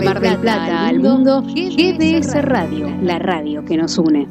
[0.00, 4.28] de Mar del Plata al mundo, GDS Radio, la radio que nos une.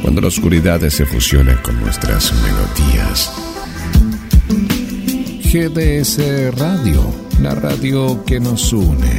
[0.00, 3.30] Cuando la oscuridad se fusiona con nuestras melodías.
[5.44, 7.02] GDS Radio,
[7.42, 9.18] la radio que nos une.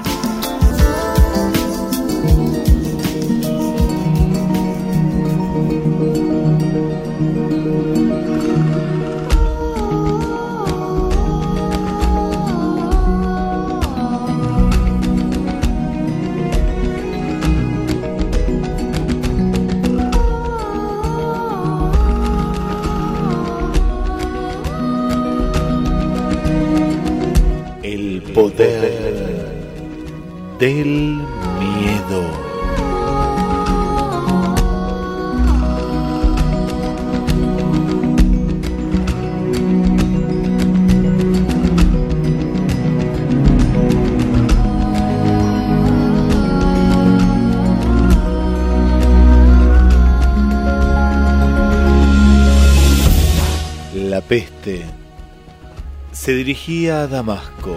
[56.64, 57.76] a Damasco.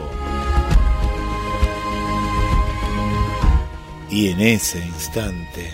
[4.12, 5.72] Y en ese instante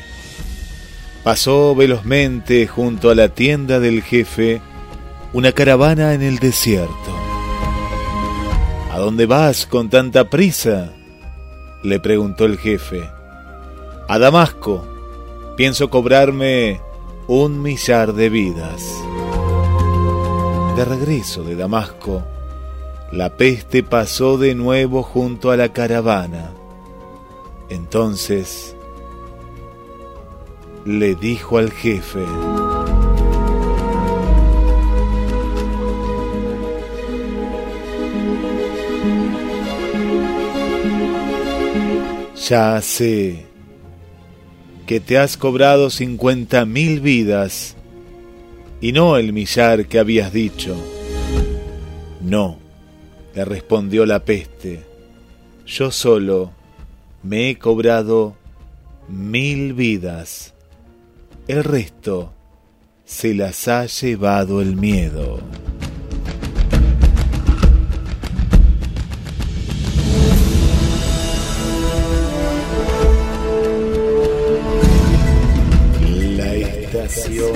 [1.21, 4.61] pasó velozmente junto a la tienda del jefe
[5.33, 7.11] una caravana en el desierto.
[8.91, 10.93] ¿A dónde vas con tanta prisa?
[11.83, 13.09] le preguntó el jefe.
[14.07, 14.87] A Damasco.
[15.57, 16.79] Pienso cobrarme
[17.27, 18.81] un millar de vidas.
[20.77, 22.23] De regreso de Damasco,
[23.11, 26.51] la peste pasó de nuevo junto a la caravana
[27.69, 28.75] entonces
[30.85, 32.19] le dijo al jefe,
[42.49, 43.45] Ya sé
[44.85, 47.77] que te has cobrado cincuenta mil vidas
[48.81, 50.75] y no el millar que habías dicho.
[52.19, 52.60] No,
[53.33, 54.81] le respondió la peste,
[55.65, 56.51] yo solo
[57.23, 58.35] me he cobrado
[59.07, 60.53] mil vidas.
[61.47, 62.33] El resto
[63.05, 65.39] se las ha llevado el miedo.
[76.37, 77.51] La estación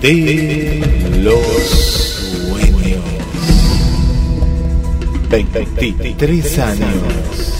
[0.00, 1.44] de los
[2.48, 3.27] sueños.
[5.28, 7.57] 23 años.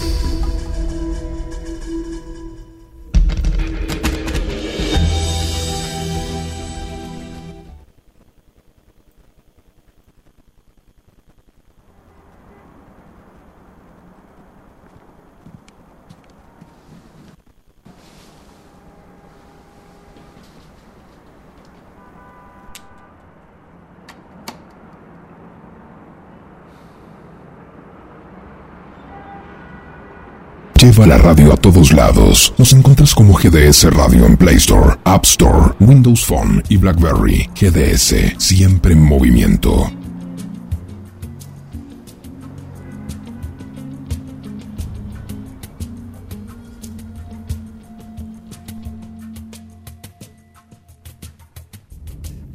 [30.89, 32.55] Lleva la radio a todos lados.
[32.57, 37.47] Nos encuentras como GDS Radio en Play Store, App Store, Windows Phone y BlackBerry.
[37.55, 39.93] GDS, siempre en movimiento.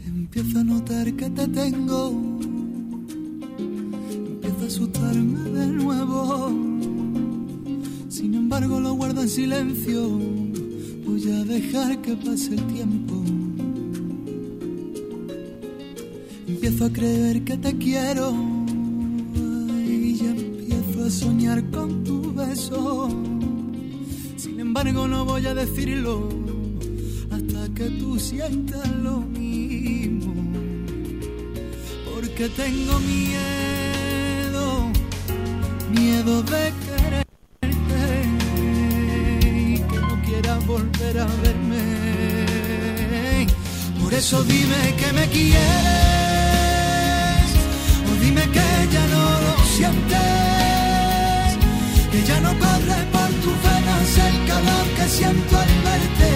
[0.08, 2.10] Empiezo a notar que te tengo.
[3.60, 6.73] Empiezo a asustarme de nuevo.
[8.54, 10.08] Sin embargo, lo guardo en silencio.
[11.08, 13.16] Voy a dejar que pase el tiempo.
[16.48, 18.32] Empiezo a creer que te quiero.
[19.88, 23.10] Y ya empiezo a soñar con tu beso.
[24.38, 26.30] Sin embargo, no voy a decirlo
[27.32, 30.32] hasta que tú sientas lo mismo.
[32.14, 34.92] Porque tengo miedo,
[35.92, 36.83] miedo de
[44.26, 45.60] eso dime que me quieres,
[48.10, 51.48] o dime que ya no lo sientes,
[52.10, 56.33] que ya no corre por tus venas el calor que siento al verte.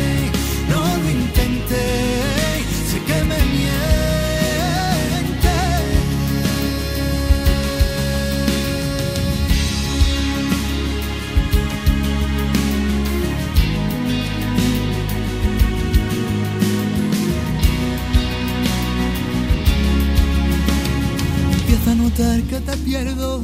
[22.85, 23.41] Pierdo.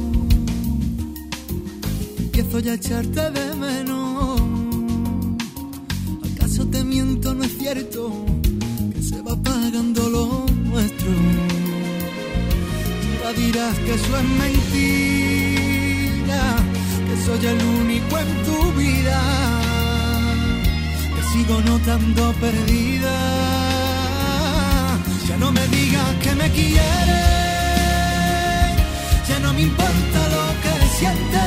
[2.18, 4.40] Empiezo ya a echarte de menos.
[6.32, 7.34] ¿Acaso te miento?
[7.34, 8.12] No es cierto
[8.92, 11.10] que se va pagando lo nuestro.
[13.22, 16.42] Ya dirás que eso es mentira,
[17.06, 19.20] que soy el único en tu vida.
[21.14, 23.16] Que sigo notando perdida.
[25.28, 27.53] Ya no me digas que me quieres
[29.54, 31.42] me importa lo que sientes.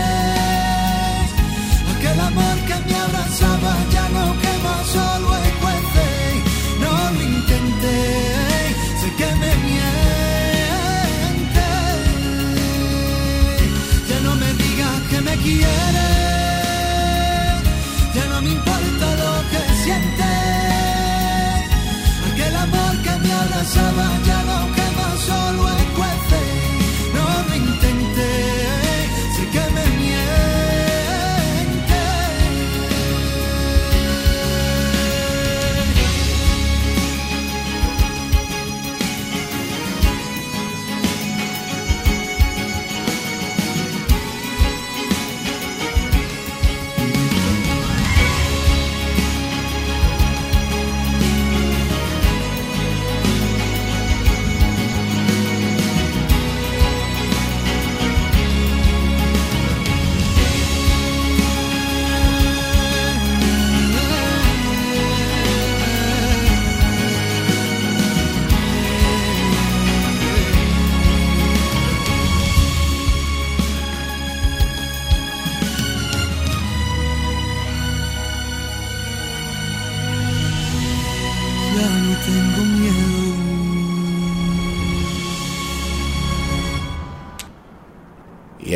[1.96, 6.08] Aquel amor que me abrazaba ya no quema, solo es cuece.
[6.84, 8.00] No lo intenté,
[9.02, 11.68] sé que me miente.
[14.10, 15.68] Ya no me digas que me quieres,
[18.16, 20.28] ya no me importa lo que sientes.
[22.32, 24.06] Aquel amor que me abrazaba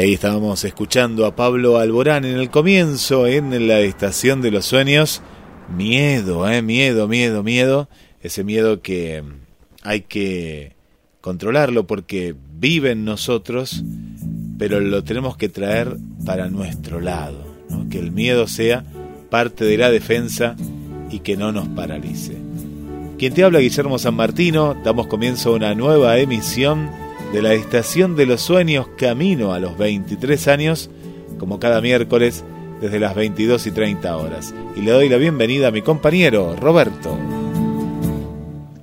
[0.02, 5.22] ahí estábamos escuchando a Pablo Alborán en el comienzo, en la estación de los sueños.
[5.78, 7.88] Miedo, eh, miedo, miedo, miedo.
[8.24, 9.24] Ese miedo que
[9.84, 10.74] hay que
[11.22, 13.84] controlarlo porque vive en nosotros,
[14.58, 15.96] pero lo tenemos que traer
[16.26, 17.46] para nuestro lado.
[17.92, 18.84] Que el miedo sea
[19.30, 20.56] parte de la defensa
[21.12, 22.38] y que no nos paralice.
[23.20, 26.90] Quien te habla, Guillermo San Martino, damos comienzo a una nueva emisión
[27.32, 30.90] de la Estación de los Sueños Camino a los 23 años,
[31.40, 32.44] como cada miércoles
[32.82, 34.54] desde las 22 y 30 horas.
[34.76, 37.18] Y le doy la bienvenida a mi compañero Roberto.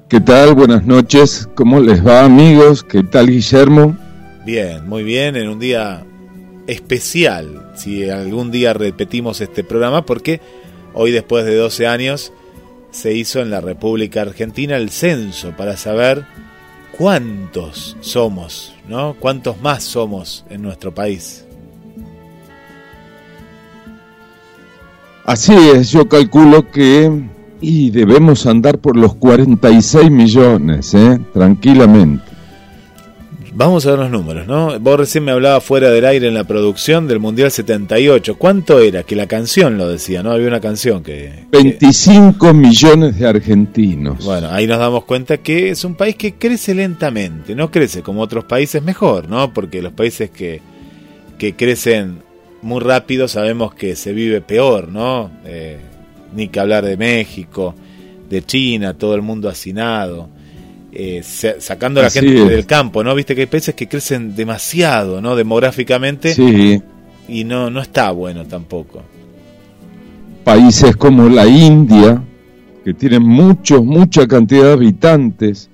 [0.08, 0.54] ¿Qué tal?
[0.54, 1.46] Buenas noches.
[1.54, 2.82] ¿Cómo les va amigos?
[2.82, 3.94] ¿Qué tal Guillermo?
[4.46, 6.06] Bien, muy bien, en un día
[6.66, 10.40] especial, si algún día repetimos este programa, porque
[10.94, 12.32] hoy después de 12 años
[12.92, 16.24] se hizo en la República Argentina el censo para saber
[16.98, 19.14] cuántos somos, ¿no?
[19.18, 21.46] Cuántos más somos en nuestro país.
[25.24, 27.10] Así es, yo calculo que
[27.60, 31.20] y debemos andar por los 46 millones, ¿eh?
[31.32, 32.37] tranquilamente.
[33.58, 34.78] Vamos a ver los números, ¿no?
[34.78, 38.38] Vos recién me hablabas fuera del aire en la producción del Mundial 78.
[38.38, 39.02] ¿Cuánto era?
[39.02, 40.30] Que la canción lo decía, ¿no?
[40.30, 41.46] Había una canción que...
[41.50, 44.24] que- 25 millones de argentinos.
[44.24, 48.20] Bueno, ahí nos damos cuenta que es un país que crece lentamente, no crece como
[48.22, 49.52] otros países mejor, ¿no?
[49.52, 50.60] Porque los países que,
[51.36, 52.20] que crecen
[52.62, 55.32] muy rápido sabemos que se vive peor, ¿no?
[55.44, 55.78] Eh,
[56.32, 57.74] ni que hablar de México,
[58.30, 60.28] de China, todo el mundo hacinado,
[60.92, 62.48] eh, sa- sacando a la Así gente es.
[62.48, 63.14] del campo, ¿no?
[63.14, 65.36] Viste que hay países que crecen demasiado, ¿no?
[65.36, 66.82] Demográficamente Sí,
[67.28, 69.02] y no, no está bueno tampoco.
[70.44, 72.22] países como la India,
[72.84, 75.68] que tienen muchos, mucha cantidad de habitantes,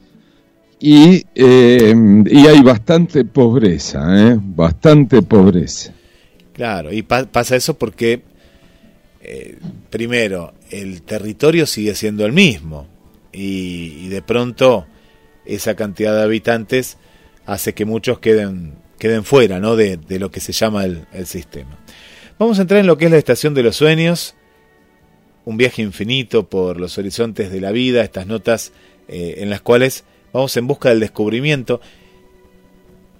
[0.81, 1.95] y, eh,
[2.27, 4.01] y hay bastante pobreza,
[4.33, 4.37] ¿eh?
[4.39, 5.93] bastante pobreza.
[6.53, 8.23] Claro, y pa- pasa eso porque,
[9.23, 9.59] eh,
[9.91, 12.87] primero, el territorio sigue siendo el mismo
[13.33, 14.87] y, y de pronto
[15.47, 16.97] esa cantidad de habitantes
[17.47, 19.77] hace que muchos queden, queden fuera ¿no?
[19.77, 21.79] de, de lo que se llama el, el sistema.
[22.39, 24.35] Vamos a entrar en lo que es la estación de los sueños,
[25.45, 28.73] un viaje infinito por los horizontes de la vida, estas notas
[29.09, 31.81] eh, en las cuales vamos en busca del descubrimiento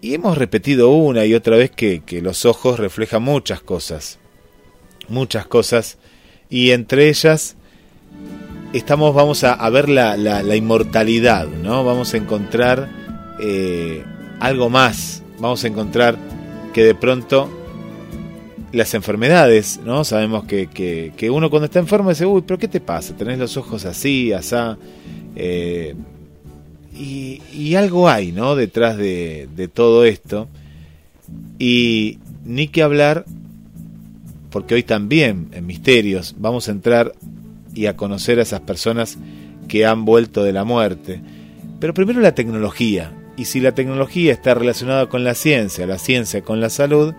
[0.01, 4.19] y hemos repetido una y otra vez que, que los ojos reflejan muchas cosas,
[5.09, 5.97] muchas cosas,
[6.51, 7.57] y entre ellas
[8.79, 11.85] estamos, vamos a, ver la, inmortalidad, ¿no?
[11.85, 12.89] Vamos a encontrar
[13.41, 14.03] eh,
[14.41, 16.19] algo más, vamos a encontrar
[16.73, 17.49] que de pronto
[18.73, 20.03] las enfermedades, ¿no?
[20.05, 23.17] Sabemos que, que, uno cuando está enfermo dice, uy, pero ¿qué te pasa?
[23.17, 24.77] Tenés los ojos así, asá.
[25.37, 25.95] eh,
[26.93, 28.55] y, algo hay, ¿no?
[28.57, 30.49] Detrás de, de todo esto.
[31.59, 33.25] Y ni que hablar,
[34.51, 37.13] porque hoy también en Misterios vamos a entrar
[37.75, 39.19] y a conocer a esas personas
[39.69, 41.21] que han vuelto de la muerte.
[41.81, 43.13] Pero primero la tecnología.
[43.37, 47.15] Y si la tecnología está relacionada con la ciencia, la ciencia con la salud,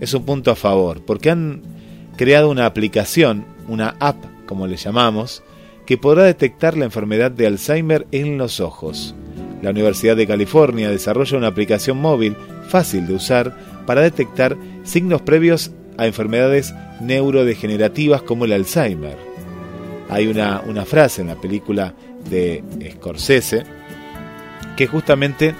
[0.00, 1.62] es un punto a favor, porque han
[2.16, 5.42] creado una aplicación, una app, como le llamamos,
[5.86, 9.14] que podrá detectar la enfermedad de Alzheimer en los ojos.
[9.62, 12.36] La Universidad de California desarrolla una aplicación móvil
[12.68, 19.27] fácil de usar para detectar signos previos a enfermedades neurodegenerativas como el Alzheimer.
[20.08, 21.94] Hay una, una frase en la película
[22.28, 22.62] de
[22.94, 23.64] Scorsese
[24.76, 25.54] que justamente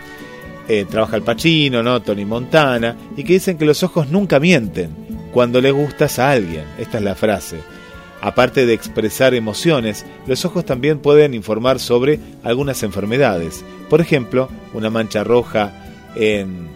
[0.68, 2.02] eh, trabaja el Pacino, ¿no?
[2.02, 4.90] Tony Montana, y que dicen que los ojos nunca mienten
[5.32, 6.64] cuando le gustas a alguien.
[6.78, 7.56] Esta es la frase.
[8.20, 13.64] Aparte de expresar emociones, los ojos también pueden informar sobre algunas enfermedades.
[13.88, 15.72] Por ejemplo, una mancha roja
[16.16, 16.68] en,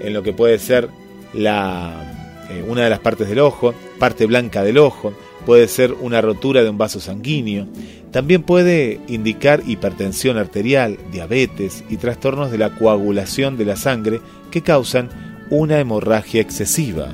[0.00, 0.88] en lo que puede ser
[1.32, 6.20] la, eh, una de las partes del ojo, parte blanca del ojo, puede ser una
[6.20, 7.66] rotura de un vaso sanguíneo,
[8.10, 14.20] también puede indicar hipertensión arterial, diabetes y trastornos de la coagulación de la sangre
[14.50, 15.08] que causan
[15.50, 17.08] una hemorragia excesiva.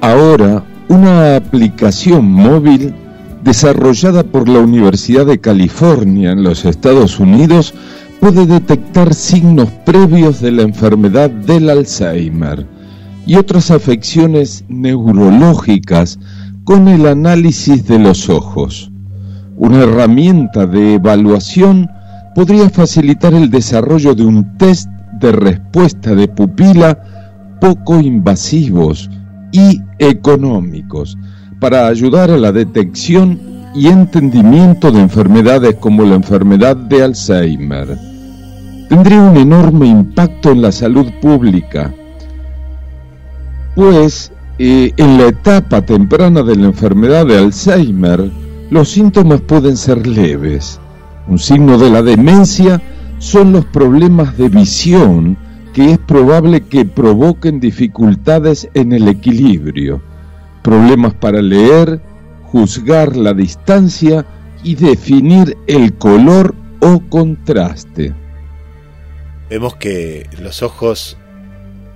[0.00, 2.94] Ahora, una aplicación móvil
[3.42, 7.74] desarrollada por la Universidad de California en los Estados Unidos
[8.20, 12.66] puede detectar signos previos de la enfermedad del Alzheimer
[13.26, 16.18] y otras afecciones neurológicas
[16.64, 18.90] con el análisis de los ojos.
[19.56, 21.88] Una herramienta de evaluación
[22.34, 24.88] podría facilitar el desarrollo de un test
[25.20, 26.98] de respuesta de pupila
[27.60, 29.08] poco invasivos
[29.52, 31.16] y económicos
[31.60, 33.40] para ayudar a la detección
[33.74, 37.96] y entendimiento de enfermedades como la enfermedad de Alzheimer.
[38.88, 41.94] Tendría un enorme impacto en la salud pública
[43.74, 48.30] pues en la etapa temprana de la enfermedad de Alzheimer,
[48.70, 50.80] los síntomas pueden ser leves.
[51.26, 52.80] Un signo de la demencia
[53.18, 55.36] son los problemas de visión
[55.72, 60.00] que es probable que provoquen dificultades en el equilibrio,
[60.62, 62.00] problemas para leer,
[62.44, 64.24] juzgar la distancia
[64.62, 68.14] y definir el color o contraste.
[69.50, 71.18] Vemos que los ojos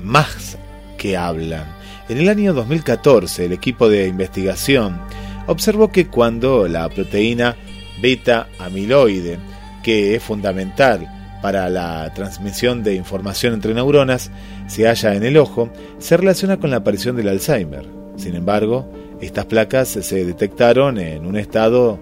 [0.03, 0.59] más
[0.99, 1.65] que hablan.
[2.11, 5.01] En el año 2014, el equipo de investigación
[5.47, 7.57] observó que cuando la proteína
[8.03, 9.39] beta amiloide,
[9.83, 11.09] que es fundamental
[11.41, 14.31] para la transmisión de información entre neuronas,
[14.67, 17.87] se halla en el ojo, se relaciona con la aparición del Alzheimer.
[18.17, 18.91] Sin embargo,
[19.21, 21.99] estas placas se detectaron en un estado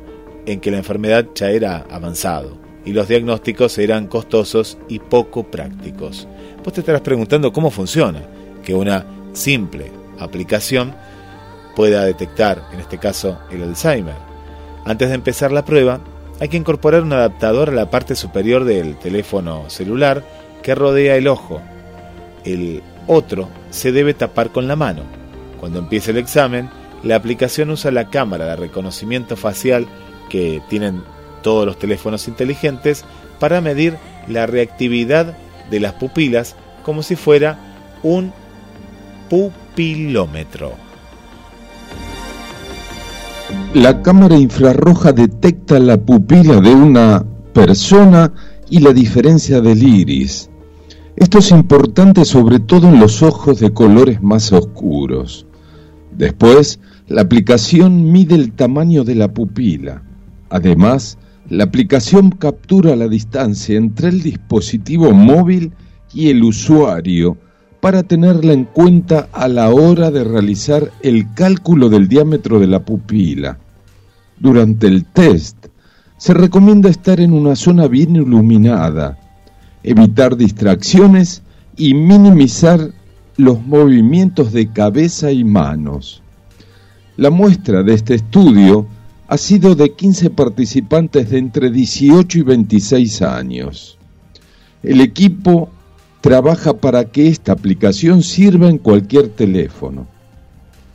[0.46, 6.28] en que la enfermedad ya era avanzado y los diagnósticos eran costosos y poco prácticos.
[6.64, 8.22] Vos te estarás preguntando cómo funciona
[8.66, 10.92] que una simple aplicación
[11.76, 14.16] pueda detectar, en este caso, el Alzheimer.
[14.84, 16.00] Antes de empezar la prueba,
[16.40, 20.24] hay que incorporar un adaptador a la parte superior del teléfono celular
[20.62, 21.62] que rodea el ojo.
[22.44, 25.02] El otro se debe tapar con la mano.
[25.60, 26.68] Cuando empiece el examen,
[27.04, 29.86] la aplicación usa la cámara de reconocimiento facial
[30.28, 31.04] que tienen
[31.42, 33.04] todos los teléfonos inteligentes
[33.38, 33.96] para medir
[34.26, 35.36] la reactividad
[35.70, 37.58] de las pupilas como si fuera
[38.02, 38.32] un
[39.28, 40.72] pupilómetro.
[43.74, 48.32] La cámara infrarroja detecta la pupila de una persona
[48.70, 50.50] y la diferencia del iris.
[51.16, 55.46] Esto es importante sobre todo en los ojos de colores más oscuros.
[56.16, 60.02] Después, la aplicación mide el tamaño de la pupila.
[60.50, 61.18] Además,
[61.48, 65.72] la aplicación captura la distancia entre el dispositivo móvil
[66.12, 67.36] y el usuario
[67.86, 72.84] para tenerla en cuenta a la hora de realizar el cálculo del diámetro de la
[72.84, 73.58] pupila.
[74.40, 75.68] Durante el test,
[76.16, 79.20] se recomienda estar en una zona bien iluminada,
[79.84, 81.44] evitar distracciones
[81.76, 82.90] y minimizar
[83.36, 86.24] los movimientos de cabeza y manos.
[87.16, 88.88] La muestra de este estudio
[89.28, 93.96] ha sido de 15 participantes de entre 18 y 26 años.
[94.82, 95.70] El equipo
[96.26, 100.08] trabaja para que esta aplicación sirva en cualquier teléfono.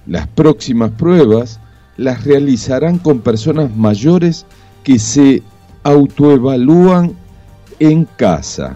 [0.05, 1.57] Las próximas pruebas
[1.95, 4.45] las realizarán con personas mayores
[4.83, 5.41] que se
[5.83, 7.13] autoevalúan
[7.79, 8.75] en casa.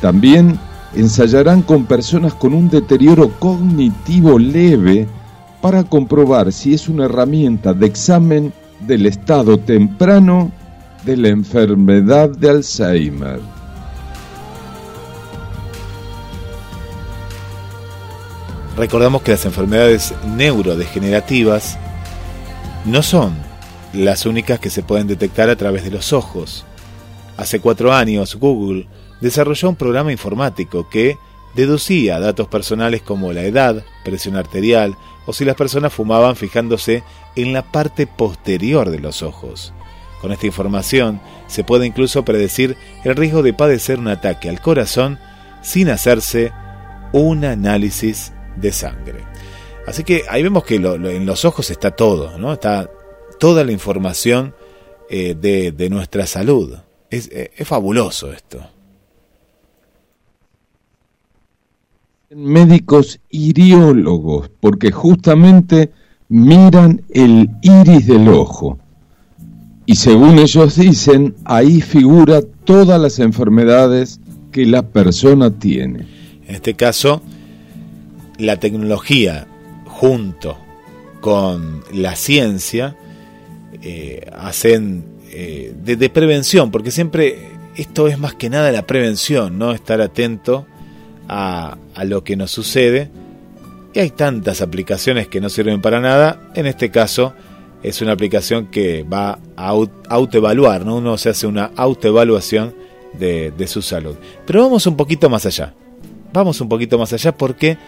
[0.00, 0.58] También
[0.94, 5.06] ensayarán con personas con un deterioro cognitivo leve
[5.60, 8.54] para comprobar si es una herramienta de examen
[8.86, 10.50] del estado temprano
[11.04, 13.59] de la enfermedad de Alzheimer.
[18.80, 21.76] Recordamos que las enfermedades neurodegenerativas
[22.86, 23.34] no son
[23.92, 26.64] las únicas que se pueden detectar a través de los ojos.
[27.36, 28.88] Hace cuatro años Google
[29.20, 31.18] desarrolló un programa informático que
[31.54, 34.96] deducía datos personales como la edad, presión arterial
[35.26, 37.02] o si las personas fumaban fijándose
[37.36, 39.74] en la parte posterior de los ojos.
[40.22, 45.18] Con esta información se puede incluso predecir el riesgo de padecer un ataque al corazón
[45.60, 46.50] sin hacerse
[47.12, 49.24] un análisis de sangre.
[49.86, 52.52] Así que ahí vemos que en los ojos está todo, ¿no?
[52.52, 52.90] Está
[53.38, 54.54] toda la información
[55.08, 56.76] eh, de, nuestra salud.
[57.10, 58.60] Es, eh, es fabuloso esto.
[62.30, 65.90] Médicos iriólogos, porque justamente
[66.28, 68.78] miran el iris del ojo.
[69.86, 74.20] Y según ellos dicen, ahí figura todas las enfermedades
[74.52, 76.06] que la persona tiene.
[76.46, 77.22] En este caso,
[78.40, 79.46] la tecnología
[79.86, 80.58] junto
[81.20, 82.96] con la ciencia
[83.82, 87.38] eh, hacen eh, de, prevención, porque siempre
[87.76, 89.72] esto es más que nada la prevención, ¿no?
[89.72, 90.66] Estar atento
[91.28, 93.10] a, lo que nos sucede.
[93.94, 96.50] Y hay tantas aplicaciones que no sirven para nada.
[96.54, 97.32] En este caso,
[97.82, 99.74] es una aplicación que va a
[100.08, 100.96] autoevaluar, ¿no?
[100.96, 102.74] Uno se hace una autoevaluación
[103.18, 104.16] de, de su salud.
[104.46, 105.74] Pero vamos un poquito más allá.
[106.32, 107.78] Vamos un poquito más allá porque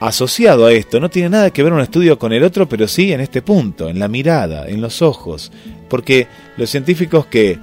[0.00, 1.00] asociado a esto.
[1.00, 3.88] No tiene nada que ver un estudio con el otro, pero sí en este punto,
[3.88, 5.52] en la mirada, en los ojos.
[5.88, 6.26] Porque
[6.56, 7.58] los científicos que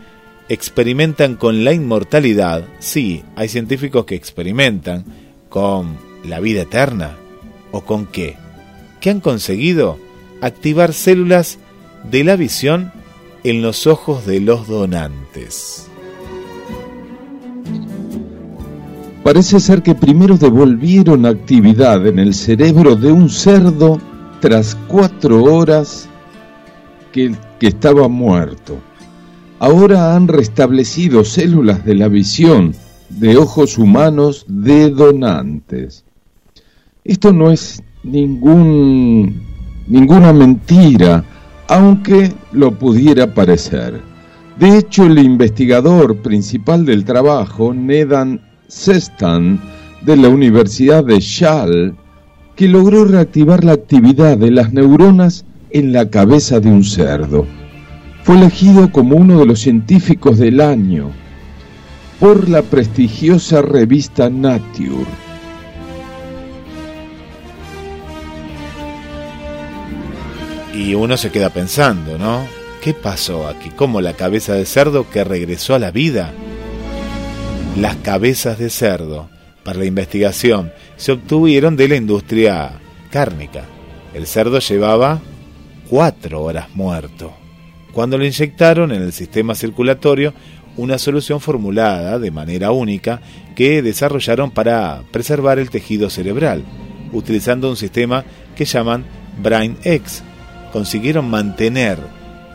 [0.49, 5.05] experimentan con la inmortalidad, sí, hay científicos que experimentan
[5.49, 7.15] con la vida eterna.
[7.71, 8.37] ¿O con qué?
[9.01, 10.00] ¿Qué han conseguido?
[10.41, 11.57] Activar células
[12.09, 12.91] de la visión
[13.43, 15.87] en los ojos de los donantes.
[19.25, 24.00] Parece ser que primero devolvieron actividad en el cerebro de un cerdo
[24.40, 26.07] tras cuatro horas
[27.11, 28.77] que, estaba muerto.
[29.57, 32.75] Ahora han restablecido células de la visión
[33.09, 36.05] de ojos humanos de donantes.
[37.03, 39.42] Esto no es ningún,
[39.88, 41.25] ninguna mentira,
[41.68, 44.00] aunque lo pudiera parecer.
[44.59, 49.61] De hecho, el investigador principal del trabajo, Nedan Sestan
[50.01, 51.95] de la Universidad de Shall
[52.55, 57.45] que logró reactivar la actividad de las neuronas en la cabeza de un cerdo.
[58.23, 61.11] Fue elegido como uno de los científicos del año
[62.19, 65.05] por la prestigiosa revista Nature.
[70.73, 72.45] Y uno se queda pensando, ¿no?
[72.81, 73.69] ¿Qué pasó aquí?
[73.75, 76.33] ¿Cómo la cabeza de cerdo que regresó a la vida?
[77.77, 79.29] Las cabezas de cerdo
[79.66, 82.79] para la investigación se obtuvieron de la industria
[83.11, 83.66] cárnica.
[84.14, 85.20] El cerdo llevaba
[85.90, 87.33] cuatro horas muerto.
[87.92, 90.33] Cuando lo inyectaron en el sistema circulatorio,
[90.77, 93.20] una solución formulada de manera única
[93.55, 96.64] que desarrollaron para preservar el tejido cerebral,
[97.11, 98.24] utilizando un sistema
[98.55, 99.03] que llaman
[99.44, 100.24] Brain X.
[100.72, 102.00] Consiguieron mantener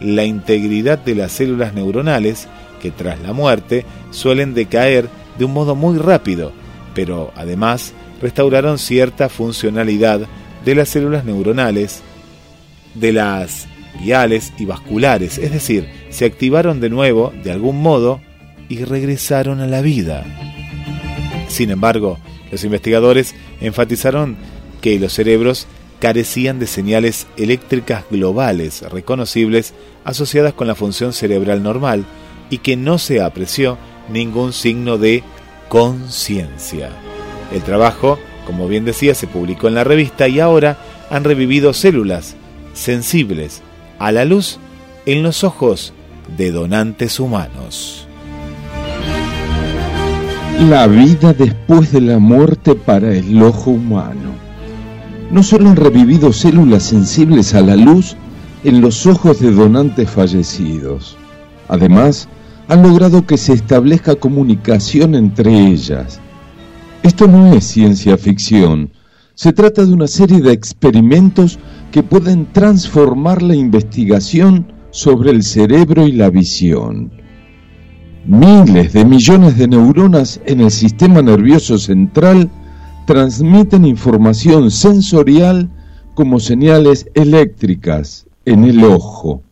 [0.01, 2.49] la integridad de las células neuronales
[2.81, 6.53] que tras la muerte suelen decaer de un modo muy rápido,
[6.95, 10.23] pero además restauraron cierta funcionalidad
[10.65, 12.03] de las células neuronales,
[12.95, 13.67] de las
[14.03, 18.21] viales y vasculares, es decir, se activaron de nuevo de algún modo
[18.69, 20.25] y regresaron a la vida.
[21.49, 22.19] Sin embargo,
[22.51, 24.37] los investigadores enfatizaron
[24.81, 25.67] que los cerebros
[26.01, 32.05] carecían de señales eléctricas globales reconocibles asociadas con la función cerebral normal
[32.51, 33.79] y que no se apreció
[34.13, 35.23] ningún signo de
[35.69, 36.91] conciencia.
[37.53, 40.79] El trabajo, como bien decía, se publicó en la revista y ahora
[41.11, 42.37] han revivido células
[42.73, 43.63] sensibles
[43.99, 44.59] a la luz
[45.07, 45.93] en los ojos
[46.37, 48.07] de donantes humanos.
[50.69, 54.35] La vida después de la muerte para el ojo humano.
[55.31, 58.17] No solo han revivido células sensibles a la luz
[58.65, 61.17] en los ojos de donantes fallecidos,
[61.69, 62.29] además
[62.71, 66.21] han logrado que se establezca comunicación entre ellas.
[67.03, 68.93] Esto no es ciencia ficción,
[69.35, 71.59] se trata de una serie de experimentos
[71.91, 77.11] que pueden transformar la investigación sobre el cerebro y la visión.
[78.25, 82.49] Miles de millones de neuronas en el sistema nervioso central
[83.05, 85.69] transmiten información sensorial
[86.15, 89.43] como señales eléctricas en el ojo.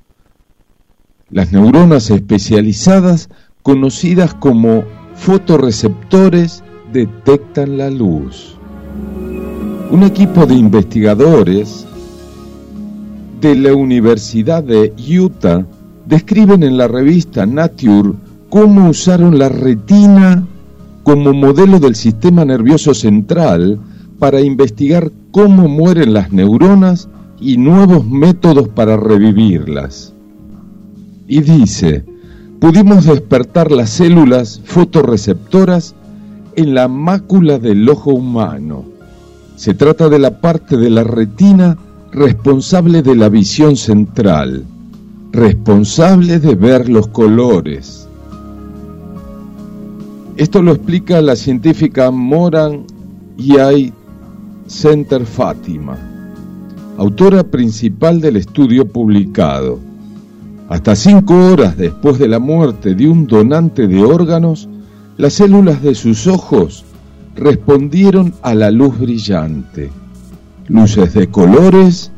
[1.31, 3.29] Las neuronas especializadas,
[3.63, 8.57] conocidas como fotorreceptores, detectan la luz.
[9.91, 11.87] un equipo de investigadores
[13.43, 15.67] de la Universidad de Utah
[16.07, 18.13] describen en la revista Nature
[18.49, 20.47] cómo usaron la retina
[21.03, 23.79] como modelo del sistema nervioso central
[24.19, 30.15] para investigar cómo mueren las neuronas y nuevos métodos para revivirlas.
[31.29, 32.05] Y dice,
[32.59, 35.95] pudimos despertar las células fotorreceptoras
[36.57, 38.87] en la mácula del ojo humano.
[39.55, 41.77] Se trata de la parte de la retina
[42.13, 44.65] responsable de la visión central,
[45.31, 48.09] responsable de ver los colores.
[50.39, 52.85] Esto lo explica la científica Moran
[53.37, 53.93] Yai
[54.67, 55.99] Center Fátima,
[56.97, 59.88] autora principal del estudio publicado.
[60.69, 64.69] Hasta cinco horas después de la muerte de un donante de órganos,
[65.17, 66.85] las células de sus ojos
[67.35, 69.91] respondieron a la luz brillante,
[70.67, 72.13] luces de colores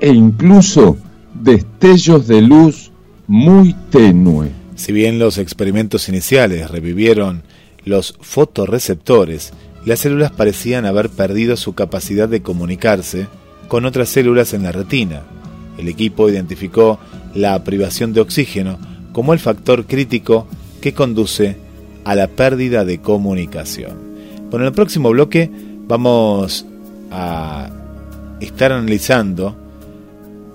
[0.00, 0.96] e incluso
[1.40, 2.90] destellos de luz
[3.28, 4.50] muy tenue.
[4.74, 7.42] Si bien los experimentos iniciales revivieron
[7.84, 9.52] los fotorreceptores,
[9.84, 13.28] las células parecían haber perdido su capacidad de comunicarse
[13.68, 15.22] con otras células en la retina.
[15.78, 16.98] El equipo identificó
[17.34, 18.78] la privación de oxígeno
[19.12, 20.46] como el factor crítico
[20.80, 21.56] que conduce
[22.04, 23.92] a la pérdida de comunicación.
[24.50, 25.50] Bueno, en el próximo bloque
[25.86, 26.66] vamos
[27.10, 27.70] a
[28.40, 29.56] estar analizando,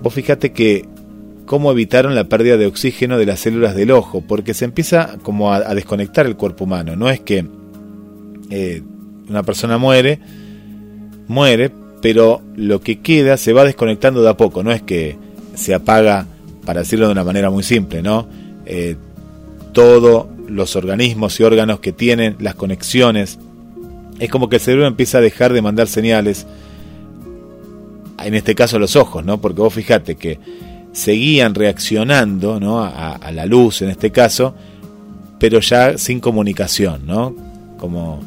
[0.02, 0.84] vos fíjate que
[1.46, 5.52] cómo evitaron la pérdida de oxígeno de las células del ojo, porque se empieza como
[5.52, 7.46] a, desconectar el cuerpo humano, no es que
[8.50, 8.82] eh,
[9.28, 10.20] una persona muere,
[11.26, 11.70] muere,
[12.02, 15.16] pero lo que queda se va desconectando de a poco, no es que
[15.54, 16.26] se apaga,
[16.68, 18.28] para decirlo de una manera muy simple, ¿no?
[18.66, 18.96] Eh,
[19.72, 23.38] todos los organismos y órganos que tienen las conexiones,
[24.18, 26.46] es como que el cerebro empieza a dejar de mandar señales,
[28.22, 29.40] en este caso los ojos, ¿no?
[29.40, 30.40] Porque vos fijate que
[30.92, 32.82] seguían reaccionando, ¿no?
[32.82, 34.54] A, la luz en este caso,
[35.40, 37.34] pero ya sin comunicación, ¿no?
[37.78, 38.20] Como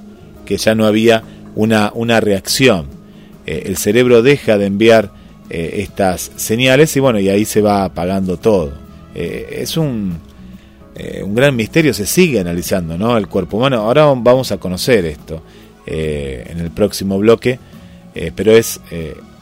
[0.48, 1.22] que ya no había
[1.54, 2.88] una, una reacción.
[3.46, 5.21] Eh, el cerebro deja de enviar
[5.52, 8.72] eh, estas señales y bueno, y ahí se va apagando todo.
[9.14, 10.18] Eh, es un,
[11.24, 13.18] un gran misterio, se sigue analizando ¿no?
[13.18, 13.78] el cuerpo humano.
[13.78, 15.42] Ahora vamos a conocer esto
[15.86, 17.60] en el próximo bloque,
[18.36, 18.80] pero es,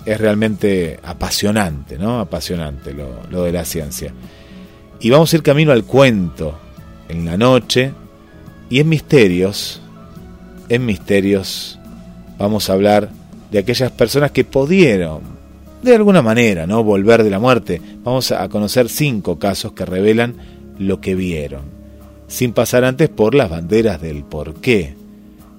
[0.06, 2.22] es realmente apasionante, ¿no?
[2.22, 4.14] Apasionante lo, lo de la ciencia.
[5.02, 6.58] Y vamos a ir camino al cuento
[7.10, 7.92] en la noche
[8.70, 9.82] y en misterios
[10.70, 11.80] en Misterios
[12.38, 13.10] vamos a hablar
[13.52, 15.22] de aquellas personas que pudieron,
[15.82, 16.84] de alguna manera, ¿no?
[16.84, 17.82] volver de la muerte.
[18.04, 20.36] Vamos a conocer cinco casos que revelan
[20.78, 21.62] lo que vieron,
[22.28, 24.96] sin pasar antes por las banderas del porqué.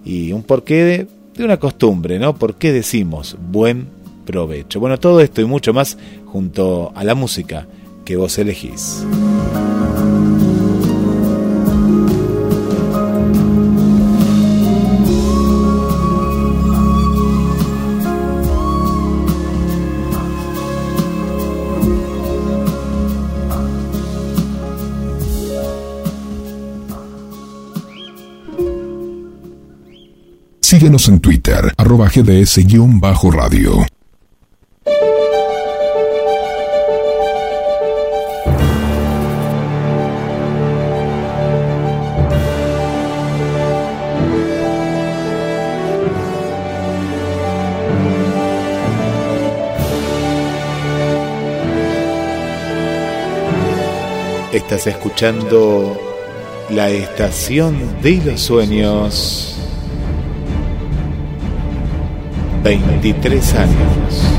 [0.04, 1.06] Y un porqué de,
[1.36, 2.34] de una costumbre, ¿no?
[2.34, 3.88] ¿Por qué decimos buen
[4.24, 4.80] provecho?
[4.80, 7.66] Bueno, todo esto y mucho más junto a la música
[8.04, 9.04] que vos elegís.
[30.70, 33.84] Síguenos en Twitter, arroba gds-radio.
[54.52, 56.00] Estás escuchando
[56.70, 59.59] la estación de los sueños.
[62.62, 64.29] 23 años.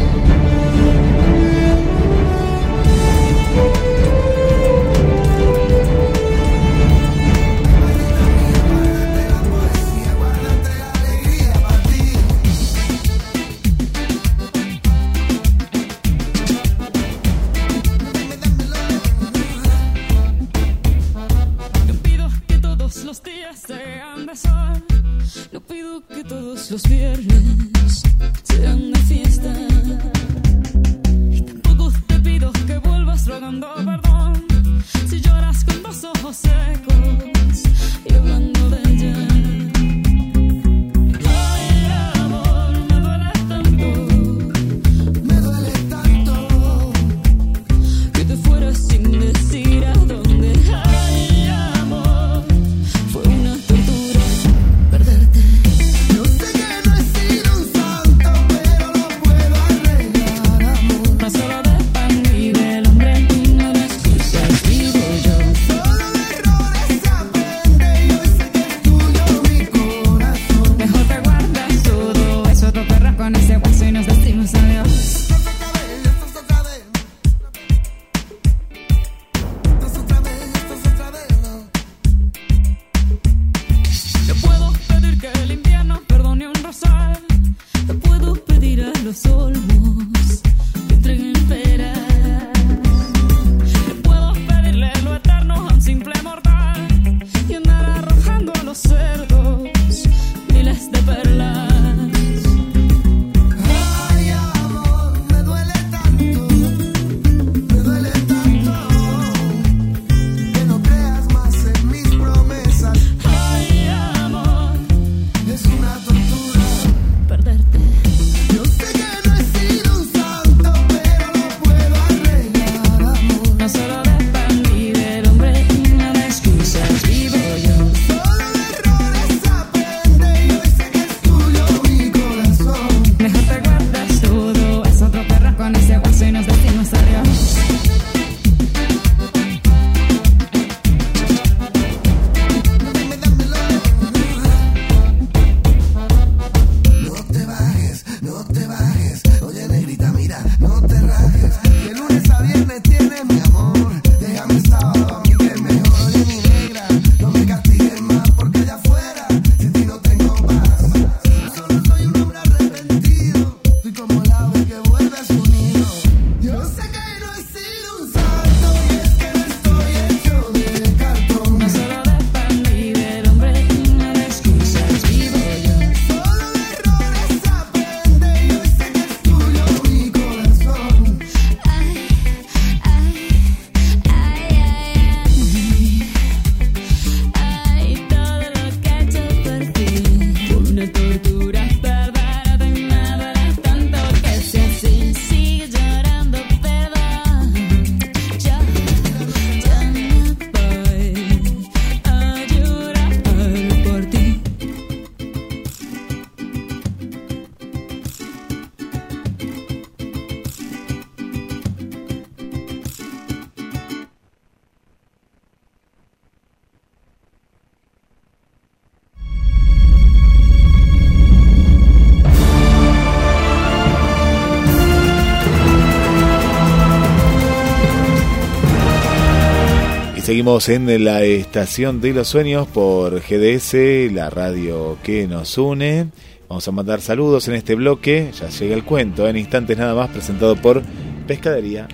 [230.42, 236.08] En la estación de los sueños por GDS, la radio que nos une.
[236.50, 238.32] Vamos a mandar saludos en este bloque.
[238.34, 240.82] Ya llega el cuento, en instantes nada más, presentado por
[241.28, 241.88] Pescadería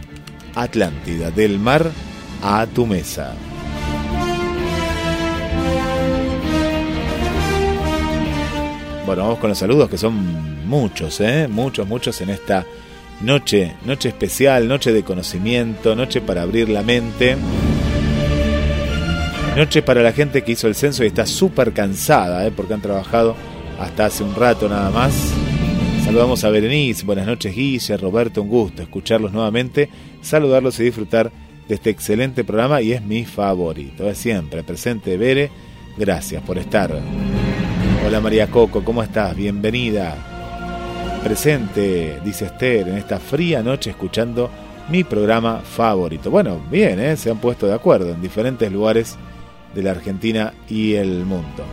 [0.55, 1.91] Atlántida, del mar
[2.41, 3.36] a tu mesa.
[9.05, 11.49] Bueno, vamos con los saludos que son muchos, ¿eh?
[11.49, 12.65] Muchos, muchos en esta
[13.19, 17.36] noche, noche especial, noche de conocimiento, noche para abrir la mente.
[19.58, 22.52] Noche para la gente que hizo el censo y está súper cansada, ¿eh?
[22.56, 23.36] porque han trabajado
[23.80, 25.34] hasta hace un rato nada más.
[26.06, 29.89] Saludamos a Berenice, buenas noches Guille, Roberto, un gusto escucharlos nuevamente,
[30.22, 31.32] saludarlos y disfrutar
[31.67, 35.50] de este excelente programa y es mi favorito, es siempre presente Bere,
[35.98, 36.91] gracias por estar.
[38.06, 39.36] Hola María Coco, ¿cómo estás?
[39.36, 41.20] Bienvenida.
[41.24, 44.52] Presente, dice Esther, en esta fría noche escuchando
[44.89, 46.30] mi programa favorito.
[46.30, 47.17] Bueno, bien, ¿eh?
[47.17, 49.17] se han puesto de acuerdo en diferentes lugares
[49.77, 51.63] de la Argentina y el mundo.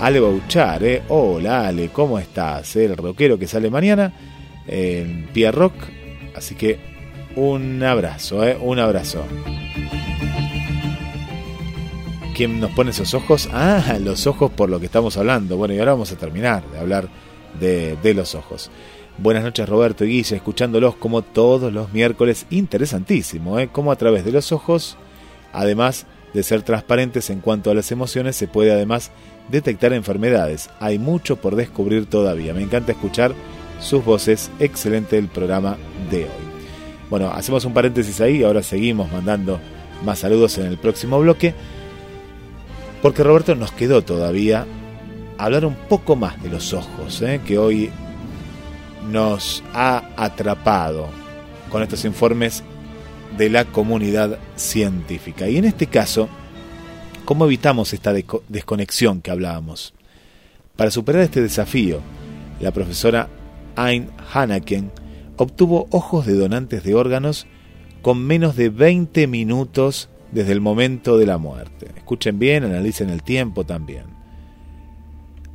[0.00, 1.02] Ale Bauchar, ¿eh?
[1.08, 2.76] hola Ale, ¿cómo estás?
[2.76, 4.12] El rockero que sale mañana
[4.68, 5.74] en Pierre Rock.
[6.36, 6.78] Así que
[7.34, 8.56] un abrazo, ¿eh?
[8.60, 9.24] un abrazo.
[12.36, 13.48] ¿Quién nos pone esos ojos?
[13.52, 15.56] Ah, los ojos por lo que estamos hablando.
[15.56, 17.08] Bueno, y ahora vamos a terminar de hablar
[17.58, 18.70] de, de los ojos.
[19.18, 22.46] Buenas noches Roberto y Guille, escuchándolos como todos los miércoles.
[22.50, 23.66] Interesantísimo, ¿eh?
[23.66, 24.96] Como a través de los ojos,
[25.52, 29.10] además de ser transparentes en cuanto a las emociones, se puede además
[29.50, 30.70] detectar enfermedades.
[30.80, 32.54] Hay mucho por descubrir todavía.
[32.54, 33.34] Me encanta escuchar
[33.80, 34.50] sus voces.
[34.58, 35.76] Excelente el programa
[36.10, 36.52] de hoy.
[37.10, 39.60] Bueno, hacemos un paréntesis ahí y ahora seguimos mandando
[40.04, 41.54] más saludos en el próximo bloque.
[43.02, 44.66] Porque Roberto nos quedó todavía
[45.36, 47.40] hablar un poco más de los ojos, ¿eh?
[47.44, 47.90] que hoy
[49.10, 51.08] nos ha atrapado
[51.68, 52.62] con estos informes
[53.36, 55.48] de la comunidad científica.
[55.48, 56.28] Y en este caso,
[57.24, 58.12] ¿cómo evitamos esta
[58.48, 59.94] desconexión que hablábamos?
[60.76, 62.00] Para superar este desafío,
[62.60, 63.28] la profesora
[63.76, 64.90] Ayn Hanaken
[65.36, 67.46] obtuvo ojos de donantes de órganos
[68.00, 71.90] con menos de 20 minutos desde el momento de la muerte.
[71.96, 74.04] Escuchen bien, analicen el tiempo también.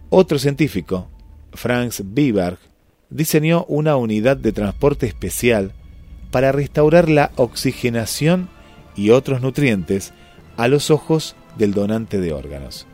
[0.09, 1.09] Otro científico,
[1.53, 2.59] Franz Biberg,
[3.09, 5.73] diseñó una unidad de transporte especial
[6.31, 8.49] para restaurar la oxigenación
[8.95, 10.13] y otros nutrientes
[10.57, 12.87] a los ojos del donante de órganos.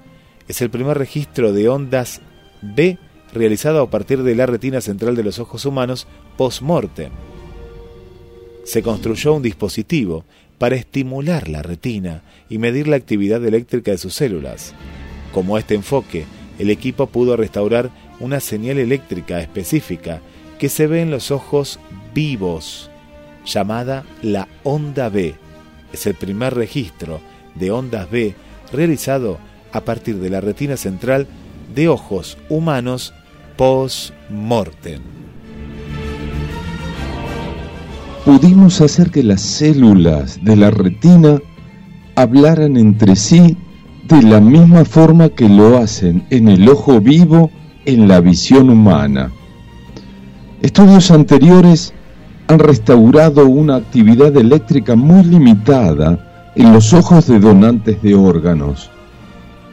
[0.48, 2.22] Es el primer registro de ondas
[2.62, 2.98] B
[3.34, 7.12] realizado a partir de la retina central de los ojos humanos post-mortem.
[8.64, 10.24] Se construyó un dispositivo
[10.58, 14.74] para estimular la retina y medir la actividad eléctrica de sus células.
[15.34, 16.26] Como este enfoque,
[16.60, 20.22] el equipo pudo restaurar una señal eléctrica específica
[20.60, 21.80] que se ve en los ojos
[22.14, 22.90] vivos,
[23.46, 25.36] llamada la onda B.
[25.92, 27.22] Es el primer registro
[27.56, 28.36] de ondas B
[28.72, 29.38] realizado
[29.72, 31.28] a partir de la retina central
[31.74, 33.14] de ojos humanos
[33.58, 35.02] post-mortem.
[38.26, 41.42] Pudimos hacer que las células de la retina
[42.16, 43.58] hablaran entre sí
[44.08, 47.52] de la misma forma que lo hacen en el ojo vivo
[47.86, 49.32] en la visión humana.
[50.62, 51.94] Estudios anteriores
[52.48, 58.90] han restaurado una actividad eléctrica muy limitada en los ojos de donantes de órganos,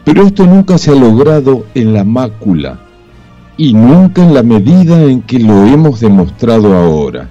[0.05, 2.79] pero esto nunca se ha logrado en la mácula
[3.57, 7.29] y nunca en la medida en que lo hemos demostrado ahora.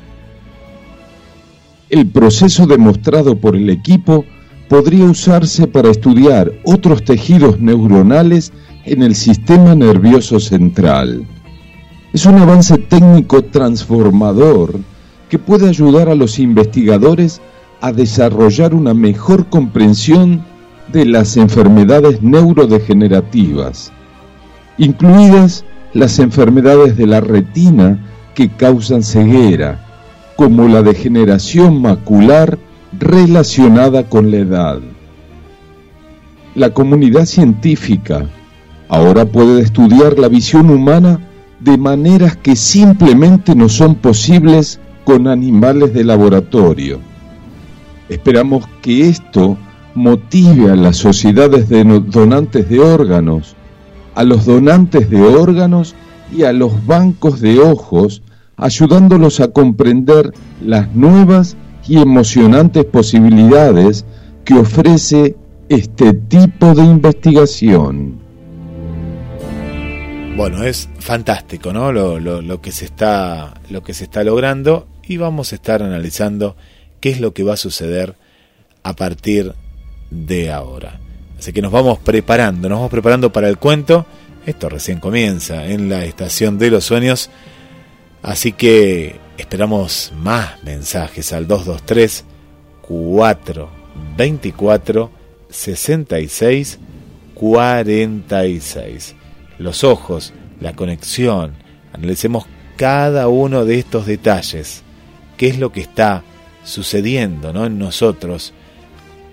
[1.89, 4.25] El proceso demostrado por el equipo
[4.67, 8.53] podría usarse para estudiar otros tejidos neuronales
[8.85, 11.25] en el sistema nervioso central.
[12.13, 14.79] Es un avance técnico transformador
[15.29, 17.41] que puede ayudar a los investigadores
[17.81, 20.43] a desarrollar una mejor comprensión
[20.91, 23.91] de las enfermedades neurodegenerativas,
[24.77, 25.63] incluidas
[25.93, 27.99] las enfermedades de la retina
[28.33, 29.85] que causan ceguera,
[30.35, 32.57] como la degeneración macular
[32.97, 34.79] relacionada con la edad.
[36.55, 38.25] La comunidad científica
[38.87, 41.19] ahora puede estudiar la visión humana
[41.59, 46.99] de maneras que simplemente no son posibles con animales de laboratorio.
[48.09, 49.57] Esperamos que esto
[49.95, 53.55] motive a las sociedades de donantes de órganos,
[54.13, 55.95] a los donantes de órganos
[56.31, 58.21] y a los bancos de ojos,
[58.55, 60.31] ayudándolos a comprender
[60.63, 64.05] las nuevas y emocionantes posibilidades
[64.45, 65.35] que ofrece
[65.69, 68.19] este tipo de investigación.
[70.37, 71.91] Bueno, es fantástico, ¿no?
[71.91, 76.55] Lo, que se está, lo que se está logrando y vamos a estar analizando
[77.01, 78.15] qué es lo que va a suceder
[78.83, 79.53] a partir
[80.09, 81.01] de ahora.
[81.37, 84.05] Así que nos vamos preparando, nos vamos preparando para el cuento.
[84.45, 87.29] Esto recién comienza en la estación de los sueños.
[88.21, 92.25] Así que Esperamos más mensajes al 223
[92.81, 95.11] 424
[95.49, 96.79] 66
[97.33, 99.15] 46.
[99.57, 101.53] Los ojos, la conexión.
[101.93, 104.83] Analicemos cada uno de estos detalles.
[105.39, 106.23] ¿Qué es lo que está
[106.63, 107.65] sucediendo ¿no?
[107.65, 108.53] en nosotros?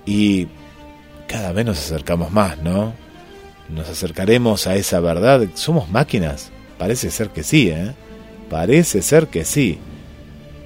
[0.07, 0.47] Y
[1.27, 2.95] cada vez nos acercamos más, ¿no?
[3.69, 5.45] Nos acercaremos a esa verdad.
[5.55, 6.53] ¿Somos máquinas?
[6.79, 7.93] Parece ser que sí, ¿eh?
[8.49, 9.81] Parece ser que sí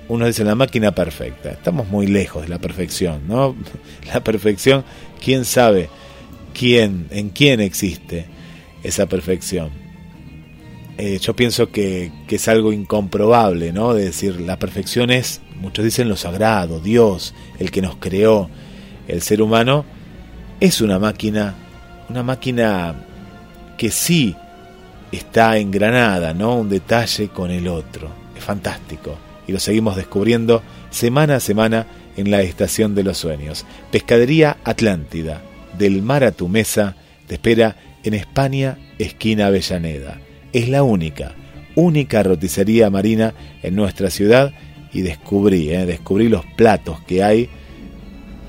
[0.09, 1.53] uno dice la máquina perfecta.
[1.53, 3.57] Estamos muy lejos de la perfección, ¿no?
[4.12, 4.85] La perfección,
[5.24, 5.88] quién sabe
[6.53, 8.26] quién, en quién existe
[8.83, 9.70] esa perfección.
[11.03, 13.95] Eh, yo pienso que, que, es algo incomprobable, ¿no?
[13.95, 18.51] De decir, la perfección es, muchos dicen lo sagrado, Dios, el que nos creó,
[19.09, 19.87] el ser humano,
[20.61, 21.55] es una máquina,
[22.11, 23.07] una máquina
[23.79, 24.37] que sí
[25.11, 26.57] está engranada, ¿no?
[26.57, 28.11] Un detalle con el otro.
[28.37, 29.16] Es fantástico
[29.49, 31.87] y lo seguimos descubriendo semana a semana
[32.18, 33.64] en la Estación de los Sueños.
[33.91, 35.41] Pescadería Atlántida,
[35.79, 36.95] del mar a tu mesa,
[37.27, 40.20] te espera en España, esquina Avellaneda.
[40.53, 41.34] Es la única,
[41.74, 44.53] única roticería marina en nuestra ciudad
[44.92, 47.48] y descubrí, eh, descubrí los platos que hay.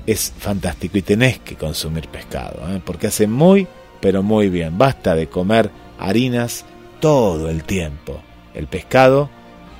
[0.06, 3.68] Es fantástico y tenés que consumir pescado, eh, porque hace muy,
[4.00, 4.76] pero muy bien.
[4.78, 6.64] Basta de comer harinas
[7.00, 8.20] todo el tiempo.
[8.54, 9.30] El pescado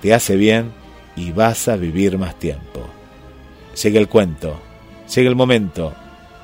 [0.00, 0.70] te hace bien
[1.16, 2.86] y vas a vivir más tiempo.
[3.82, 4.60] Llega el cuento,
[5.12, 5.92] llega el momento,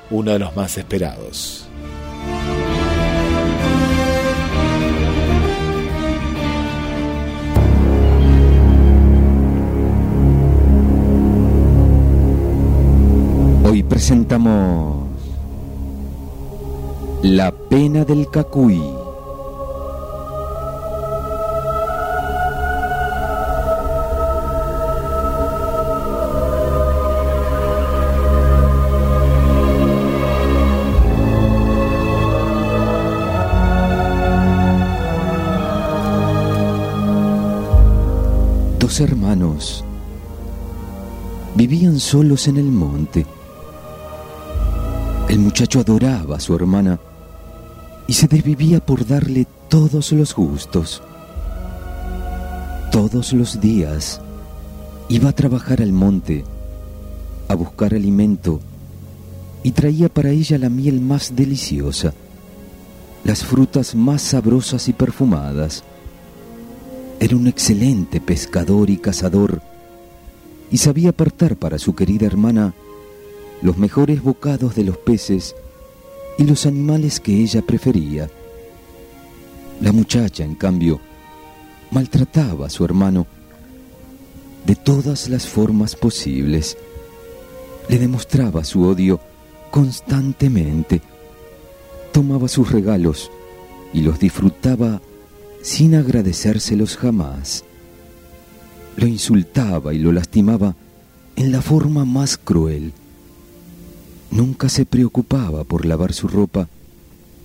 [0.09, 1.68] uno de los más esperados.
[14.09, 15.07] Presentamos
[17.21, 18.81] La pena del cacuy.
[38.79, 39.83] Dos hermanos
[41.53, 43.27] vivían solos en el monte.
[45.29, 46.99] El muchacho adoraba a su hermana
[48.07, 51.03] y se desvivía por darle todos los gustos.
[52.91, 54.21] Todos los días
[55.07, 56.43] iba a trabajar al monte,
[57.47, 58.59] a buscar alimento,
[59.61, 62.11] y traía para ella la miel más deliciosa,
[63.23, 65.83] las frutas más sabrosas y perfumadas.
[67.19, 69.61] Era un excelente pescador y cazador,
[70.71, 72.73] y sabía apartar para su querida hermana
[73.61, 75.55] los mejores bocados de los peces
[76.37, 78.29] y los animales que ella prefería.
[79.81, 80.99] La muchacha, en cambio,
[81.91, 83.27] maltrataba a su hermano
[84.65, 86.77] de todas las formas posibles.
[87.87, 89.19] Le demostraba su odio
[89.71, 91.01] constantemente.
[92.11, 93.31] Tomaba sus regalos
[93.93, 95.01] y los disfrutaba
[95.61, 97.63] sin agradecérselos jamás.
[98.95, 100.75] Lo insultaba y lo lastimaba
[101.35, 102.93] en la forma más cruel.
[104.31, 106.67] Nunca se preocupaba por lavar su ropa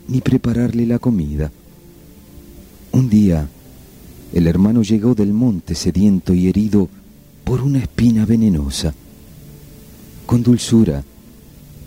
[0.08, 1.50] ni prepararle la comida.
[2.92, 3.48] Un día,
[4.32, 6.88] el hermano llegó del monte sediento y herido
[7.44, 8.94] por una espina venenosa.
[10.26, 11.04] Con dulzura,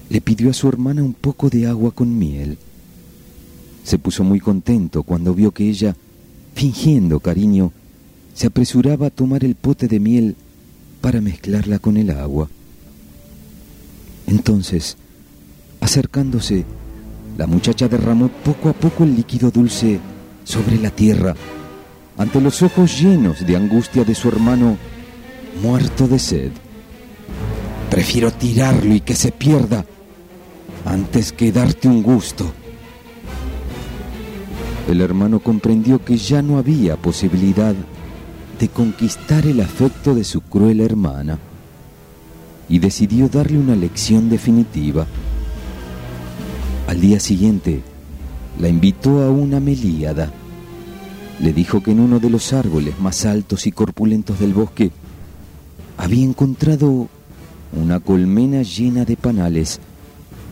[0.09, 2.57] le pidió a su hermana un poco de agua con miel.
[3.83, 5.95] Se puso muy contento cuando vio que ella,
[6.55, 7.71] fingiendo cariño,
[8.33, 10.35] se apresuraba a tomar el pote de miel
[11.01, 12.49] para mezclarla con el agua.
[14.27, 14.97] Entonces,
[15.79, 16.65] acercándose,
[17.37, 19.99] la muchacha derramó poco a poco el líquido dulce
[20.43, 21.33] sobre la tierra,
[22.17, 24.77] ante los ojos llenos de angustia de su hermano,
[25.61, 26.51] muerto de sed.
[27.89, 29.85] Prefiero tirarlo y que se pierda
[30.85, 32.51] antes que darte un gusto.
[34.89, 37.75] El hermano comprendió que ya no había posibilidad
[38.59, 41.37] de conquistar el afecto de su cruel hermana
[42.69, 45.07] y decidió darle una lección definitiva.
[46.87, 47.81] Al día siguiente,
[48.59, 50.31] la invitó a una melíada.
[51.39, 54.91] Le dijo que en uno de los árboles más altos y corpulentos del bosque
[55.97, 57.07] había encontrado
[57.73, 59.79] una colmena llena de panales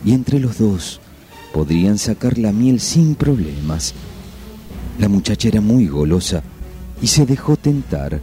[0.04, 1.00] y entre los dos
[1.52, 3.94] podrían sacar la miel sin problemas.
[4.98, 6.42] La muchacha era muy golosa
[7.02, 8.20] y se dejó tentar.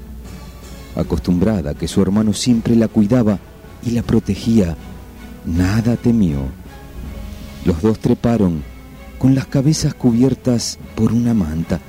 [0.95, 3.39] Acostumbrada a que su hermano siempre la cuidaba
[3.85, 4.75] y la protegía,
[5.45, 6.39] nada temió.
[7.65, 8.63] Los dos treparon
[9.17, 11.79] con las cabezas cubiertas por una manta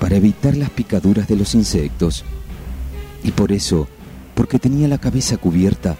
[0.00, 2.24] para evitar las picaduras de los insectos.
[3.24, 3.88] Y por eso,
[4.34, 5.96] porque tenía la cabeza cubierta,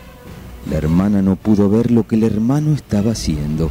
[0.71, 3.71] la hermana no pudo ver lo que el hermano estaba haciendo.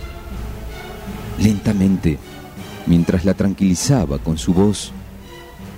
[1.40, 2.18] Lentamente,
[2.88, 4.92] mientras la tranquilizaba con su voz,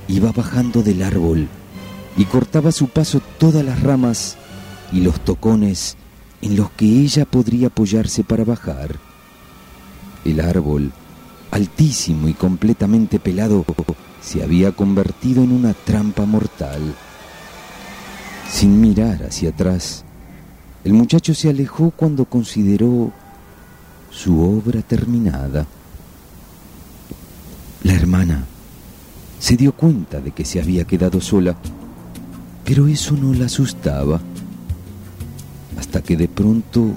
[0.08, 1.48] iba bajando del árbol
[2.16, 4.37] y cortaba a su paso todas las ramas
[4.92, 5.98] y los tocones
[6.42, 8.96] en los que ella podría apoyarse para bajar.
[10.24, 10.92] El árbol,
[11.52, 13.66] altísimo y completamente pelado,
[14.22, 16.82] se había convertido en una trampa mortal.
[18.50, 20.04] Sin mirar hacia atrás,
[20.84, 23.12] el muchacho se alejó cuando consideró
[24.10, 25.66] su obra terminada.
[27.84, 28.46] La hermana
[29.40, 31.56] se dio cuenta de que se había quedado sola,
[32.66, 34.20] pero eso no la asustaba,
[35.78, 36.94] hasta que de pronto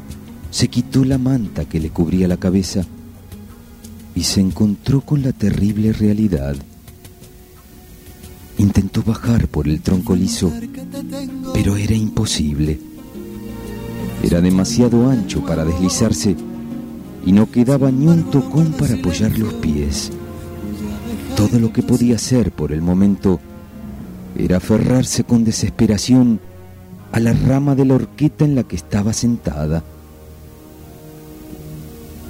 [0.51, 2.85] se quitó la manta que le cubría la cabeza
[4.15, 6.57] y se encontró con la terrible realidad.
[8.59, 10.53] Intentó bajar por el tronco liso,
[11.55, 12.79] pero era imposible.
[14.23, 16.37] Era demasiado ancho para deslizarse
[17.25, 20.11] y no quedaba ni un tocón para apoyar los pies.
[21.37, 23.41] Todo lo que podía hacer por el momento
[24.37, 26.41] era aferrarse con desesperación
[27.13, 29.83] a la rama de la horqueta en la que estaba sentada.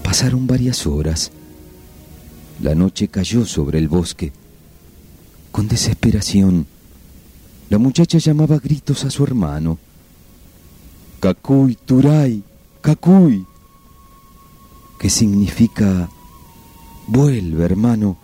[0.03, 1.31] Pasaron varias horas.
[2.61, 4.33] La noche cayó sobre el bosque.
[5.53, 6.66] Con desesperación,
[7.68, 9.78] la muchacha llamaba a gritos a su hermano.
[11.20, 12.43] Cacuy, Turay,
[12.81, 13.47] Cacuy,
[14.99, 16.09] que significa
[17.07, 18.16] vuelve, hermano,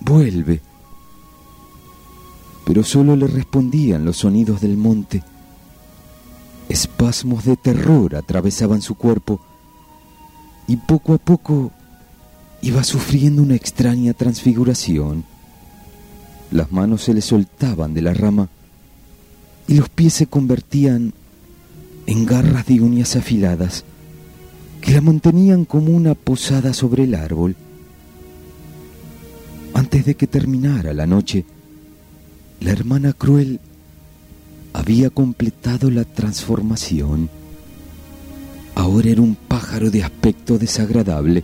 [0.00, 0.60] vuelve.
[2.64, 5.22] Pero solo le respondían los sonidos del monte.
[6.68, 9.40] Espasmos de terror atravesaban su cuerpo
[10.66, 11.72] y poco a poco
[12.60, 15.24] iba sufriendo una extraña transfiguración.
[16.50, 18.48] Las manos se le soltaban de la rama
[19.66, 21.14] y los pies se convertían
[22.06, 23.84] en garras de uñas afiladas
[24.80, 27.56] que la mantenían como una posada sobre el árbol.
[29.74, 31.44] Antes de que terminara la noche,
[32.60, 33.60] la hermana cruel
[34.72, 37.28] había completado la transformación.
[38.74, 41.42] Ahora era un pájaro de aspecto desagradable.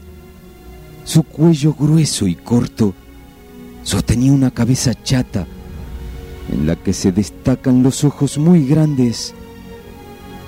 [1.04, 2.94] Su cuello grueso y corto
[3.82, 5.46] sostenía una cabeza chata
[6.50, 9.34] en la que se destacan los ojos muy grandes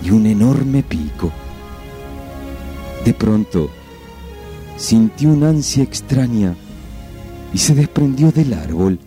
[0.03, 1.33] y un enorme pico.
[3.05, 3.70] De pronto,
[4.77, 6.55] sintió una ansia extraña
[7.53, 8.99] y se desprendió del árbol.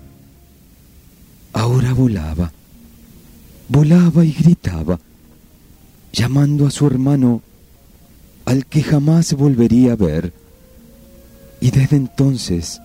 [1.54, 2.52] Ahora volaba,
[3.70, 5.00] volaba y gritaba,
[6.12, 7.42] llamando a su hermano
[8.46, 10.34] al que jamás volvería a ver.
[11.62, 12.82] Y desde entonces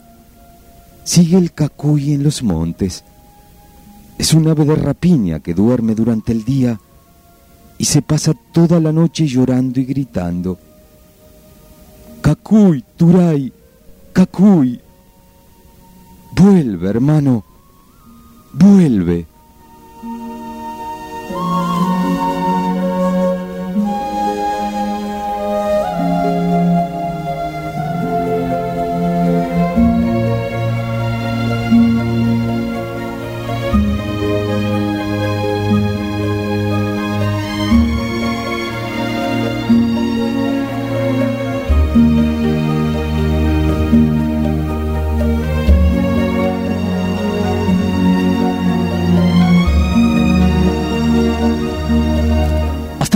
[1.05, 3.03] sigue el cacuy en los montes.
[4.19, 6.79] Es un ave de rapiña que duerme durante el día
[7.79, 10.59] y se pasa toda la noche llorando y gritando.
[12.21, 13.53] Cacuy, Turay,
[14.13, 14.81] Cacuy.
[16.33, 17.45] Vuelve, hermano,
[18.53, 19.34] vuelve.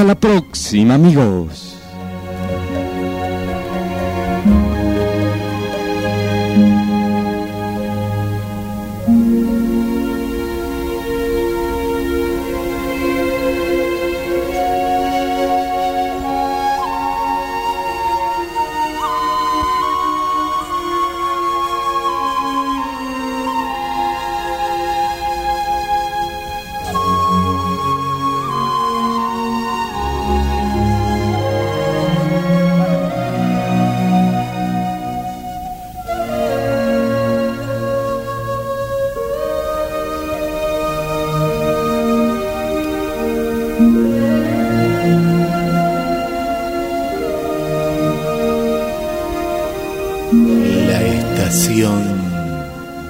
[0.09, 1.68] La próxima, amigos.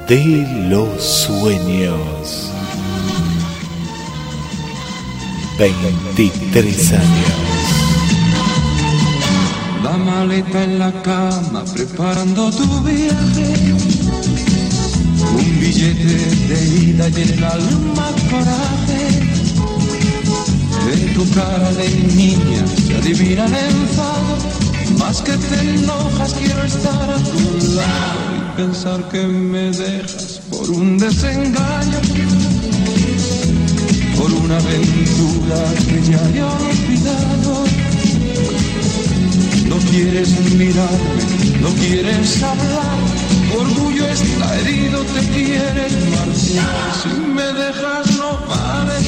[0.08, 2.50] De los sueños.
[5.58, 7.04] 23 años.
[9.82, 13.74] La maleta en la cama preparando tu viaje.
[15.36, 16.16] Un billete
[16.48, 19.08] de ida y en el alma coraje.
[20.90, 24.38] En tu cara de niña se adivina el enfado.
[24.98, 28.27] Más que te enojas quiero estar a tu lado
[28.58, 32.00] pensar que me dejas por un desengaño.
[34.18, 37.54] Por una aventura que ya he olvidado.
[39.70, 41.22] No quieres mirarme,
[41.60, 42.98] no quieres hablar.
[43.60, 46.88] Orgullo está herido, te quieres marchar.
[47.00, 48.98] Si me dejas no vale.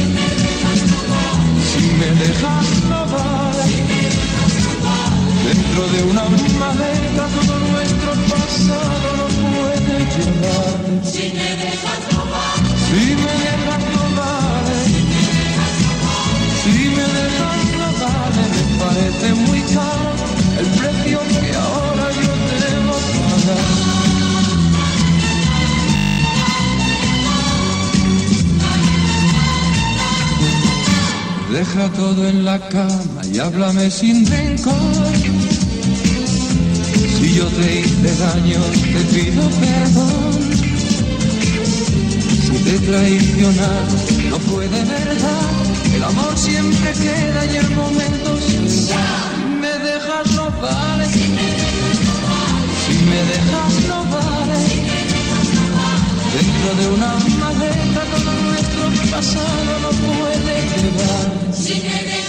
[1.71, 3.67] Si me dejas no vale.
[5.49, 6.23] Dentro de una
[6.61, 9.20] maleta todo nuestro pasado
[10.21, 10.77] llevar.
[11.05, 12.69] Si me dejas vale.
[12.87, 13.85] Si me dejas
[14.17, 14.79] vale.
[16.63, 17.61] Si me dejas
[18.03, 18.45] vale.
[18.55, 20.11] Me parece muy caro
[20.61, 22.97] el precio que ahora yo debo
[23.27, 23.91] pagar.
[31.53, 35.50] Deja todo en la cama y háblame sin rencor.
[37.41, 38.61] Yo te hice daño,
[38.93, 40.33] te pido perdón.
[42.45, 43.97] Si te he traicionado,
[44.29, 45.49] no fue de verdad.
[45.95, 49.05] El amor siempre queda y el momento se va.
[49.33, 51.07] Si me dejas no vale.
[51.09, 51.25] Si
[53.09, 54.61] me dejas no vale.
[56.37, 62.20] Dentro de una maleta todo nuestro pasado no puede llevar.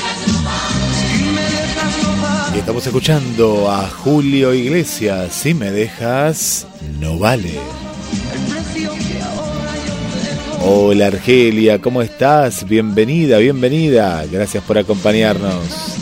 [2.55, 5.33] Estamos escuchando a Julio Iglesias.
[5.33, 6.67] Si me dejas,
[6.99, 7.53] no vale.
[10.63, 12.67] Hola Argelia, ¿cómo estás?
[12.67, 14.23] Bienvenida, bienvenida.
[14.29, 15.97] Gracias por acompañarnos.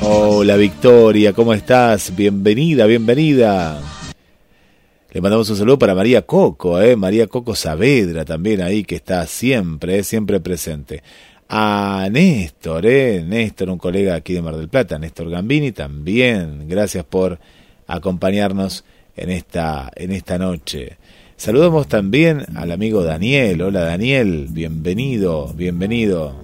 [0.00, 2.14] Hola Victoria, ¿cómo estás?
[2.16, 3.80] Bienvenida, bienvenida.
[5.14, 6.96] Le mandamos un saludo para María Coco, ¿eh?
[6.96, 11.04] María Coco Saavedra también ahí, que está siempre, siempre presente.
[11.48, 13.22] A Néstor, ¿eh?
[13.26, 16.68] Néstor, un colega aquí de Mar del Plata, Néstor Gambini también.
[16.68, 17.38] Gracias por
[17.86, 18.84] acompañarnos
[19.16, 20.96] en esta, en esta noche.
[21.36, 23.60] Saludamos también al amigo Daniel.
[23.62, 26.36] Hola Daniel, bienvenido, bienvenido.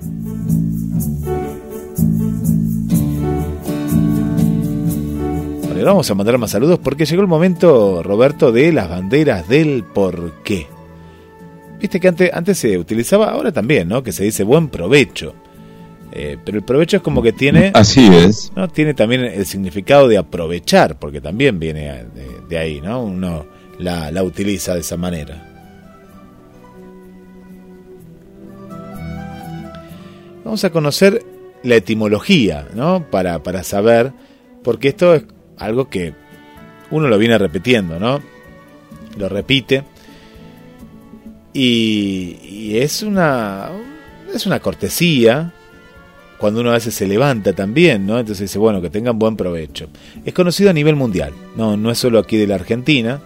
[5.64, 9.82] Bueno, vamos a mandar más saludos porque llegó el momento, Roberto, de las banderas del
[9.82, 10.66] porqué.
[11.80, 14.02] Viste que antes, antes se utilizaba, ahora también, ¿no?
[14.02, 15.34] Que se dice buen provecho.
[16.12, 17.70] Eh, pero el provecho es como que tiene...
[17.74, 18.52] Así es.
[18.54, 18.68] ¿no?
[18.68, 23.02] Tiene también el significado de aprovechar, porque también viene de, de ahí, ¿no?
[23.02, 23.46] Uno
[23.78, 25.46] la, la utiliza de esa manera.
[30.44, 31.24] Vamos a conocer
[31.62, 33.06] la etimología, ¿no?
[33.10, 34.12] Para, para saber,
[34.64, 35.24] porque esto es
[35.56, 36.12] algo que
[36.90, 38.20] uno lo viene repitiendo, ¿no?
[39.16, 39.84] Lo repite.
[41.52, 43.68] Y, es una
[44.32, 45.52] es una cortesía
[46.38, 48.18] cuando uno a veces se levanta también, ¿no?
[48.18, 49.88] Entonces dice, bueno, que tengan buen provecho.
[50.24, 53.20] Es conocido a nivel mundial, no, no es solo aquí de la Argentina,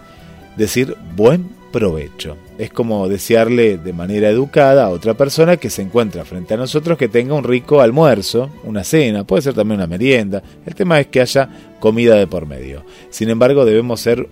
[0.57, 2.37] decir buen provecho.
[2.57, 6.97] Es como desearle de manera educada a otra persona que se encuentra frente a nosotros
[6.97, 10.41] que tenga un rico almuerzo, una cena, puede ser también una merienda.
[10.65, 11.49] El tema es que haya
[11.79, 12.83] comida de por medio.
[13.09, 14.27] Sin embargo, debemos ser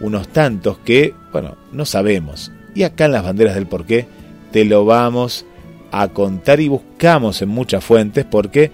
[0.00, 2.52] unos tantos que, bueno, no sabemos.
[2.76, 4.06] Y acá en las banderas del porqué
[4.52, 5.46] te lo vamos
[5.90, 8.70] a contar y buscamos en muchas fuentes porque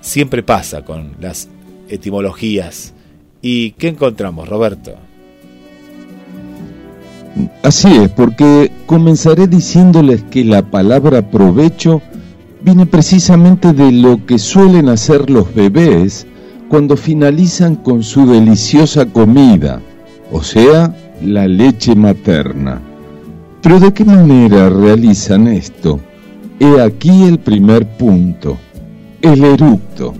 [0.00, 1.48] siempre pasa con las
[1.88, 2.94] etimologías.
[3.40, 4.96] ¿Y qué encontramos, Roberto?
[7.62, 12.02] Así es, porque comenzaré diciéndoles que la palabra provecho
[12.60, 16.26] viene precisamente de lo que suelen hacer los bebés
[16.68, 19.80] cuando finalizan con su deliciosa comida,
[20.32, 20.92] o sea,
[21.22, 22.80] la leche materna.
[23.64, 25.98] Pero ¿de qué manera realizan esto?
[26.60, 28.58] He aquí el primer punto,
[29.22, 30.12] el eructo.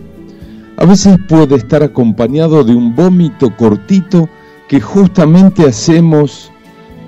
[0.78, 4.30] A veces puede estar acompañado de un vómito cortito
[4.66, 6.51] que justamente hacemos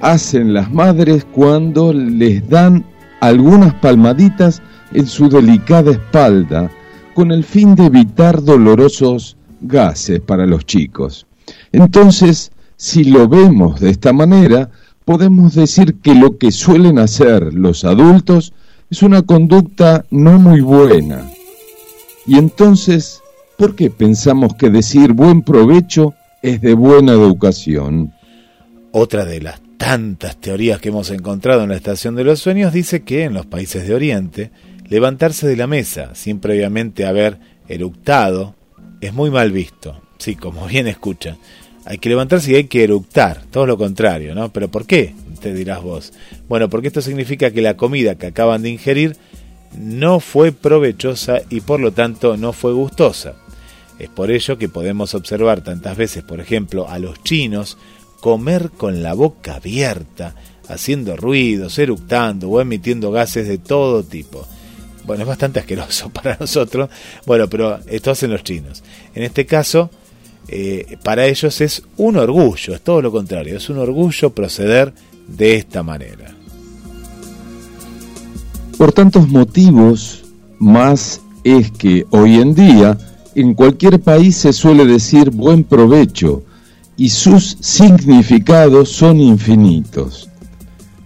[0.02, 2.84] hacen las madres cuando les dan
[3.22, 4.60] algunas palmaditas
[4.92, 6.70] en su delicada espalda
[7.14, 11.26] con el fin de evitar dolorosos gases para los chicos.
[11.72, 14.68] Entonces, si lo vemos de esta manera,
[15.06, 18.52] podemos decir que lo que suelen hacer los adultos
[18.90, 21.30] es una conducta no muy buena.
[22.26, 23.22] Y entonces,
[23.56, 28.12] ¿por qué pensamos que decir buen provecho es de buena educación?
[28.90, 33.04] Otra de las tantas teorías que hemos encontrado en la estación de los sueños dice
[33.04, 34.50] que en los países de Oriente
[34.88, 37.38] levantarse de la mesa sin previamente haber
[37.68, 38.56] eructado
[39.00, 40.02] es muy mal visto.
[40.18, 41.36] Sí, como bien escucha.
[41.86, 44.52] Hay que levantarse y hay que eructar, todo lo contrario, ¿no?
[44.52, 45.14] Pero ¿por qué?
[45.40, 46.12] Te dirás vos.
[46.48, 49.16] Bueno, porque esto significa que la comida que acaban de ingerir
[49.78, 53.34] no fue provechosa y por lo tanto no fue gustosa.
[54.00, 57.78] Es por ello que podemos observar tantas veces, por ejemplo, a los chinos
[58.20, 60.34] comer con la boca abierta,
[60.68, 64.44] haciendo ruidos, eructando o emitiendo gases de todo tipo.
[65.04, 66.90] Bueno, es bastante asqueroso para nosotros,
[67.26, 68.82] bueno, pero esto hacen los chinos.
[69.14, 69.88] En este caso,
[70.48, 74.92] eh, para ellos es un orgullo, es todo lo contrario, es un orgullo proceder
[75.26, 76.34] de esta manera.
[78.78, 80.24] Por tantos motivos,
[80.58, 82.98] más es que hoy en día
[83.34, 86.42] en cualquier país se suele decir buen provecho,
[86.96, 90.30] y sus significados son infinitos.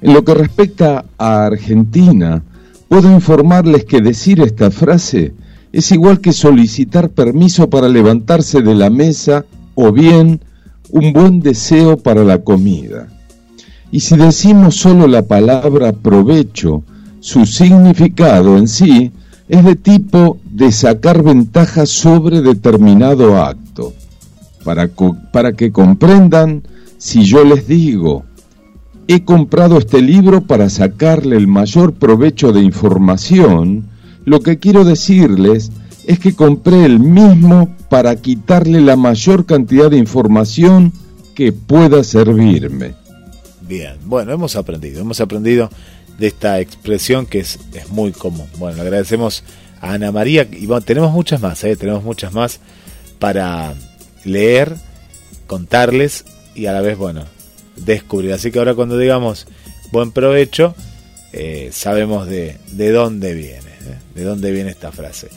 [0.01, 2.43] En lo que respecta a Argentina,
[2.88, 5.34] puedo informarles que decir esta frase
[5.72, 9.44] es igual que solicitar permiso para levantarse de la mesa
[9.74, 10.40] o bien
[10.90, 13.08] un buen deseo para la comida.
[13.92, 16.82] Y si decimos solo la palabra provecho,
[17.20, 19.12] su significado en sí
[19.48, 23.92] es de tipo de sacar ventaja sobre determinado acto
[24.64, 24.88] para,
[25.32, 26.62] para que comprendan
[26.98, 28.24] si yo les digo,
[29.08, 33.89] he comprado este libro para sacarle el mayor provecho de información,
[34.24, 35.70] lo que quiero decirles
[36.06, 40.92] es que compré el mismo para quitarle la mayor cantidad de información
[41.34, 42.94] que pueda servirme.
[43.62, 45.70] Bien, bueno, hemos aprendido, hemos aprendido
[46.18, 47.58] de esta expresión que es,
[47.90, 48.46] muy común.
[48.58, 49.42] Bueno, agradecemos
[49.80, 51.76] a Ana María y tenemos muchas más, ¿eh?
[51.76, 52.60] tenemos muchas más
[53.18, 53.74] para
[54.24, 54.74] leer,
[55.46, 57.24] contarles y a la vez, bueno,
[57.76, 58.32] descubrir.
[58.32, 59.46] Así que ahora cuando digamos
[59.92, 60.74] buen provecho,
[61.32, 63.69] eh, sabemos de, de, dónde viene,
[64.14, 65.28] de dónde viene esta frase.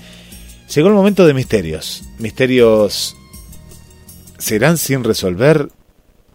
[0.73, 2.03] Llegó el momento de misterios.
[2.19, 3.15] Misterios
[4.37, 5.69] serán sin resolver.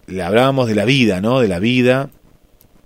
[0.08, 1.40] Hablábamos de la vida, ¿no?
[1.40, 2.10] De la vida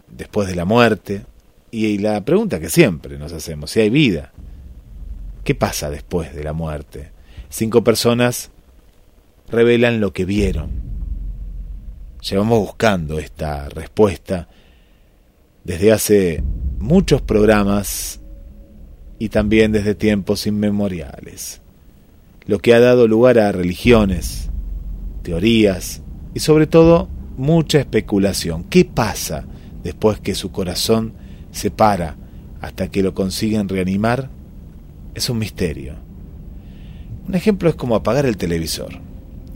[0.08, 1.26] después de la muerte.
[1.70, 4.32] Y la pregunta que siempre nos hacemos, si hay vida,
[5.42, 7.10] ¿qué pasa después de la muerte?
[7.48, 8.50] Cinco personas
[9.48, 10.70] revelan lo que vieron.
[12.20, 14.48] Llevamos buscando esta respuesta
[15.64, 16.42] desde hace
[16.78, 18.21] muchos programas
[19.22, 21.60] y también desde tiempos inmemoriales,
[22.44, 24.50] lo que ha dado lugar a religiones,
[25.22, 26.02] teorías
[26.34, 28.64] y sobre todo mucha especulación.
[28.64, 29.44] ¿Qué pasa
[29.84, 31.12] después que su corazón
[31.52, 32.16] se para
[32.60, 34.28] hasta que lo consiguen reanimar?
[35.14, 35.94] Es un misterio.
[37.28, 38.90] Un ejemplo es como apagar el televisor.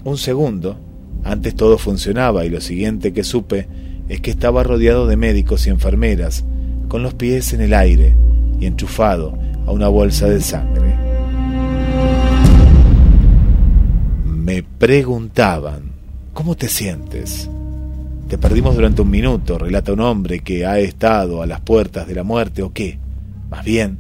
[0.05, 0.79] Un segundo,
[1.25, 3.67] antes todo funcionaba y lo siguiente que supe
[4.09, 6.45] es que estaba rodeado de médicos y enfermeras,
[6.87, 8.15] con los pies en el aire
[8.61, 9.37] y enchufado
[9.67, 10.97] a una bolsa de sangre.
[14.25, 15.93] Me preguntaban,
[16.33, 17.51] ¿cómo te sientes?
[18.29, 22.15] Te perdimos durante un minuto, relata un hombre que ha estado a las puertas de
[22.15, 22.99] la muerte o qué.
[23.51, 23.99] Más bien,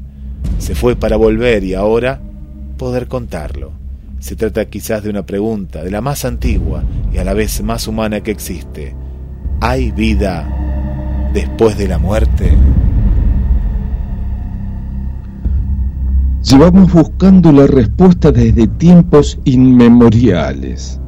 [0.58, 2.20] se fue para volver y ahora
[2.76, 3.72] poder contarlo.
[4.18, 7.86] Se trata quizás de una pregunta, de la más antigua y a la vez más
[7.86, 8.94] humana que existe.
[9.60, 10.48] ¿Hay vida
[11.32, 12.52] después de la muerte?
[16.48, 21.00] Llevamos buscando la respuesta desde tiempos inmemoriales,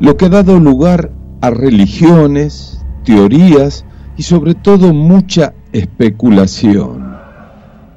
[0.00, 1.12] lo que ha dado lugar
[1.42, 7.14] a religiones, teorías y sobre todo mucha especulación.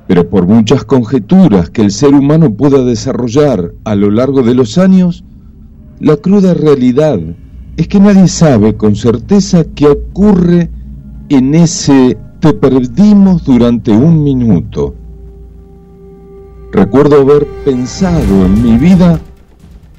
[0.07, 4.77] Pero por muchas conjeturas que el ser humano pueda desarrollar a lo largo de los
[4.77, 5.23] años,
[5.99, 7.19] la cruda realidad
[7.75, 10.69] es que nadie sabe con certeza qué ocurre
[11.29, 14.93] en ese te perdimos durante un minuto.
[16.71, 19.21] Recuerdo haber pensado en mi vida,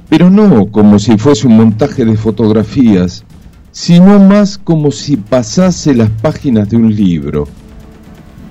[0.09, 3.25] pero no como si fuese un montaje de fotografías,
[3.73, 7.49] sino más como si pasase las páginas de un libro.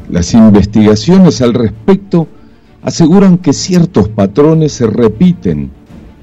[0.10, 2.28] Las investigaciones al respecto
[2.82, 5.70] aseguran que ciertos patrones se repiten,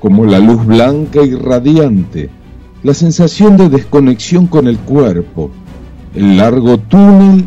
[0.00, 2.28] como la luz blanca y radiante,
[2.82, 5.50] la sensación de desconexión con el cuerpo,
[6.14, 7.44] el largo túnel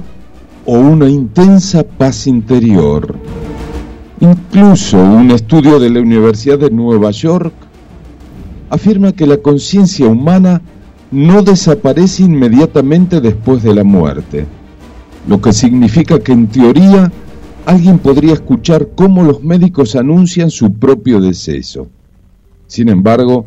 [0.65, 3.15] o una intensa paz interior.
[4.19, 7.53] Incluso un estudio de la Universidad de Nueva York
[8.71, 10.59] afirma que la conciencia humana
[11.11, 14.47] no desaparece inmediatamente después de la muerte,
[15.27, 17.11] lo que significa que en teoría
[17.67, 21.87] alguien podría escuchar cómo los médicos anuncian su propio deceso.
[22.65, 23.45] Sin embargo,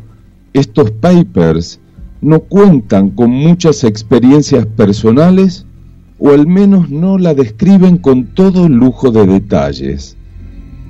[0.53, 1.81] estos papers
[2.21, 5.65] no cuentan con muchas experiencias personales
[6.17, 10.15] o al menos no la describen con todo lujo de detalles.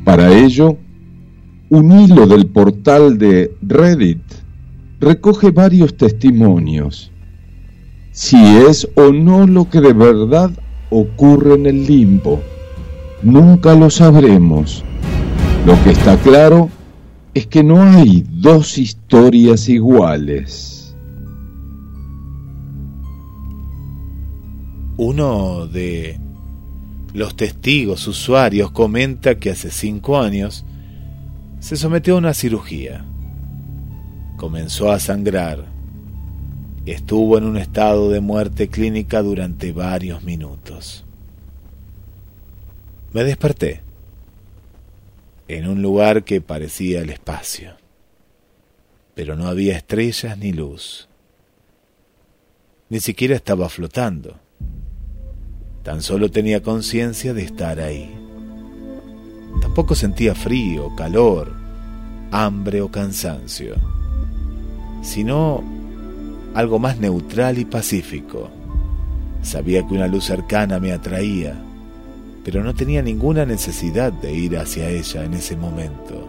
[0.04, 0.78] Para ello,
[1.70, 4.22] un hilo del portal de Reddit
[5.00, 7.12] recoge varios testimonios.
[8.12, 10.52] Si es o no lo que de verdad
[10.90, 12.42] ocurre en el limbo,
[13.22, 14.84] nunca lo sabremos.
[15.66, 16.70] Lo que está claro
[17.34, 20.96] es que no hay dos historias iguales.
[24.98, 26.20] Uno de
[27.14, 30.66] los testigos usuarios comenta que hace cinco años
[31.60, 33.06] se sometió a una cirugía.
[34.38, 35.66] Comenzó a sangrar.
[36.86, 41.06] Estuvo en un estado de muerte clínica durante varios minutos.
[43.14, 43.82] Me desperté
[45.48, 47.76] en un lugar que parecía el espacio,
[49.14, 51.10] pero no había estrellas ni luz.
[52.90, 54.41] Ni siquiera estaba flotando.
[55.84, 58.14] Tan solo tenía conciencia de estar ahí.
[59.62, 61.54] Tampoco sentía frío, calor,
[62.30, 63.76] hambre o cansancio,
[65.02, 65.64] sino
[66.54, 68.52] algo más neutral y pacífico.
[69.42, 71.56] Sabía que una luz cercana me atraía,
[72.46, 76.28] pero no tenía ninguna necesidad de ir hacia ella en ese momento.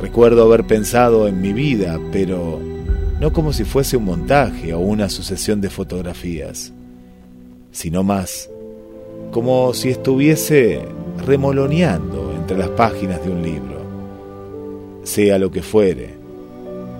[0.00, 2.60] Recuerdo haber pensado en mi vida, pero
[3.20, 6.72] no como si fuese un montaje o una sucesión de fotografías
[7.74, 8.48] sino más
[9.32, 10.82] como si estuviese
[11.26, 13.80] remoloneando entre las páginas de un libro.
[15.02, 16.14] Sea lo que fuere,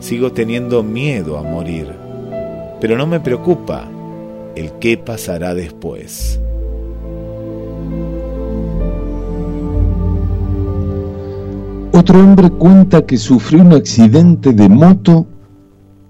[0.01, 1.93] sigo teniendo miedo a morir,
[2.81, 3.89] pero no me preocupa
[4.57, 6.41] el qué pasará después.
[11.93, 15.25] Otro hombre cuenta que sufrió un accidente de moto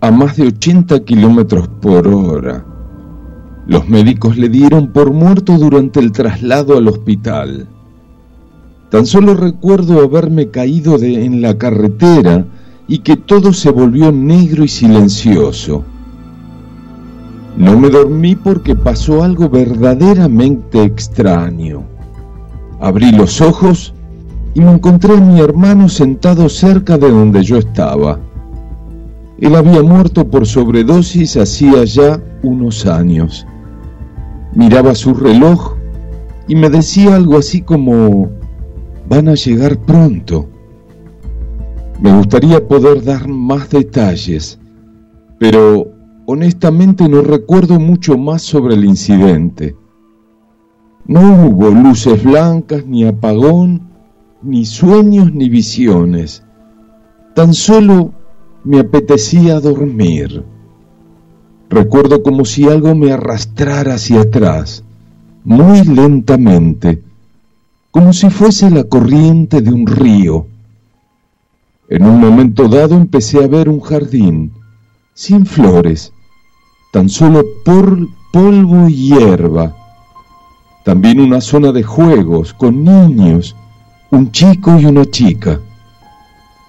[0.00, 2.73] a más de 80 kilómetros por hora
[3.66, 7.66] los médicos le dieron por muerto durante el traslado al hospital.
[8.90, 12.44] Tan solo recuerdo haberme caído de, en la carretera
[12.86, 15.82] y que todo se volvió negro y silencioso.
[17.56, 21.84] No me dormí porque pasó algo verdaderamente extraño.
[22.80, 23.94] Abrí los ojos
[24.54, 28.18] y me encontré a mi hermano sentado cerca de donde yo estaba.
[29.38, 33.46] Él había muerto por sobredosis hacía ya unos años.
[34.54, 35.76] Miraba su reloj
[36.46, 38.30] y me decía algo así como,
[39.08, 40.48] van a llegar pronto.
[42.00, 44.58] Me gustaría poder dar más detalles,
[45.38, 45.88] pero
[46.26, 49.76] honestamente no recuerdo mucho más sobre el incidente.
[51.06, 53.82] No hubo luces blancas, ni apagón,
[54.42, 56.44] ni sueños, ni visiones.
[57.34, 58.12] Tan solo
[58.64, 60.44] me apetecía dormir.
[61.74, 64.84] Recuerdo como si algo me arrastrara hacia atrás,
[65.42, 67.02] muy lentamente,
[67.90, 70.46] como si fuese la corriente de un río.
[71.88, 74.52] En un momento dado empecé a ver un jardín,
[75.14, 76.12] sin flores,
[76.92, 79.74] tan solo por polvo y hierba.
[80.84, 83.56] También una zona de juegos con niños,
[84.12, 85.58] un chico y una chica.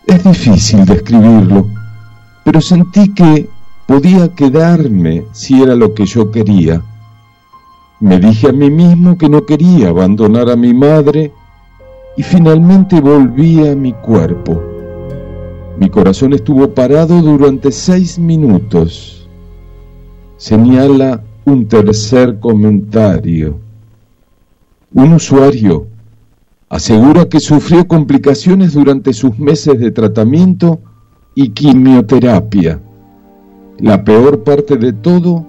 [0.07, 1.67] Es difícil describirlo
[2.45, 3.49] pero sentí que
[3.87, 6.81] podía quedarme si era lo que yo quería.
[7.99, 11.31] Me dije a mí mismo que no quería abandonar a mi madre
[12.17, 14.61] y finalmente volví a mi cuerpo.
[15.77, 19.27] Mi corazón estuvo parado durante seis minutos.
[20.37, 23.59] Señala un tercer comentario.
[24.93, 25.87] Un usuario
[26.69, 30.79] asegura que sufrió complicaciones durante sus meses de tratamiento
[31.35, 32.81] y quimioterapia.
[33.79, 35.45] La peor parte de todo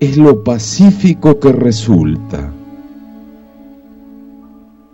[0.00, 2.52] es lo pacífico que resulta.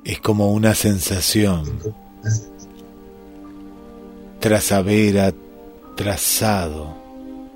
[0.05, 1.65] Es como una sensación
[4.41, 5.35] tras haber
[5.97, 6.95] trazado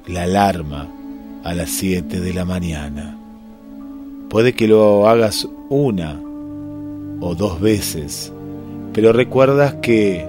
[0.07, 0.89] la alarma
[1.45, 3.19] a las 7 de la mañana.
[4.31, 6.19] Puede que lo hagas una
[7.21, 8.33] o dos veces,
[8.95, 10.27] pero recuerdas que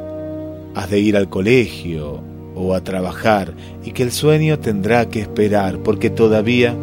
[0.75, 3.53] has de ir al colegio o a trabajar
[3.83, 6.75] y que el sueño tendrá que esperar porque todavía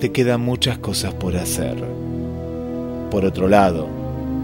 [0.00, 1.76] te quedan muchas cosas por hacer.
[3.10, 3.88] Por otro lado,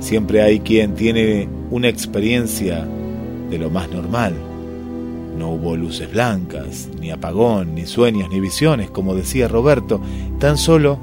[0.01, 2.87] siempre hay quien tiene una experiencia
[3.51, 4.35] de lo más normal.
[5.37, 10.01] No hubo luces blancas, ni apagón, ni sueños, ni visiones, como decía Roberto,
[10.39, 10.99] tan solo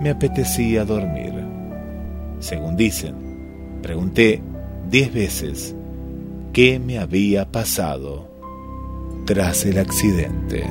[0.00, 1.32] me apetecía dormir.
[2.40, 3.14] Según dicen,
[3.82, 4.42] pregunté
[4.90, 5.74] diez veces
[6.52, 8.28] qué me había pasado
[9.28, 10.64] tras el accidente.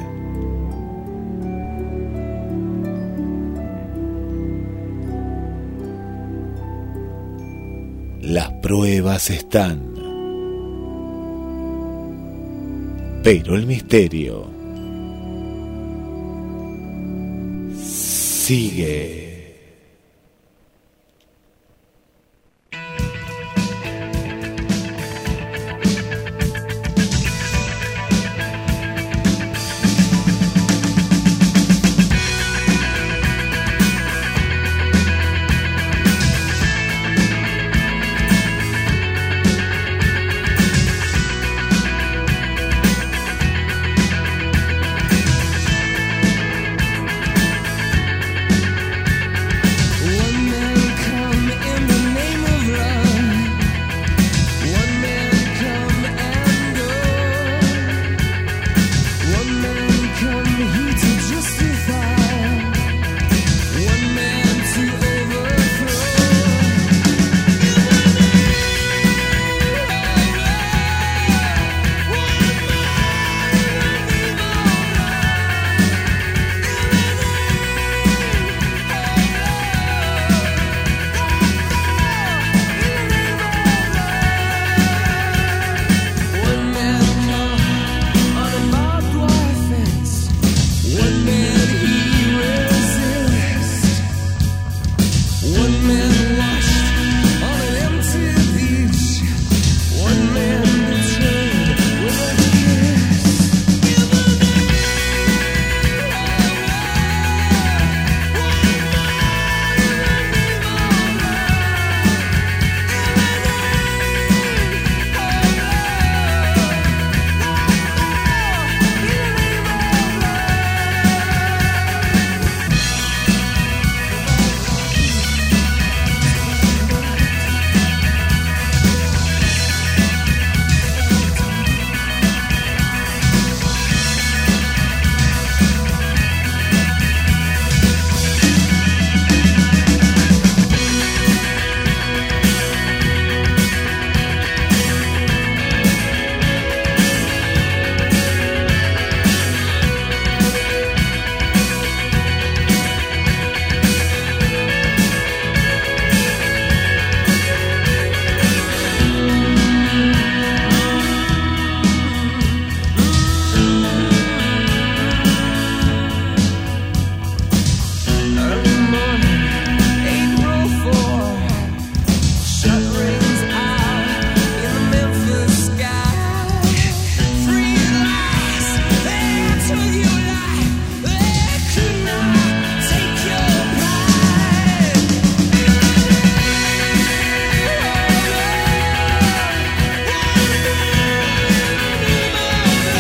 [8.20, 9.94] Las pruebas están,
[13.22, 14.48] pero el misterio
[17.80, 19.17] sigue.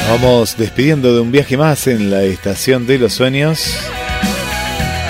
[0.10, 3.76] Vamos despidiendo de un viaje más en la estación de los sueños.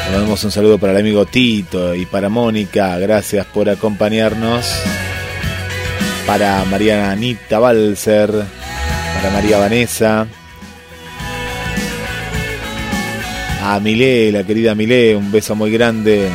[0.05, 2.97] Le mandamos un saludo para el amigo Tito y para Mónica.
[2.97, 4.65] Gracias por acompañarnos.
[6.25, 8.31] Para Mariana Anita Balser.
[8.31, 10.25] Para María Vanessa.
[13.63, 16.27] A Milé, la querida Milé, un beso muy grande.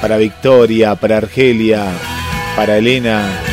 [0.00, 1.86] Para Victoria, para Argelia,
[2.56, 3.49] para Elena.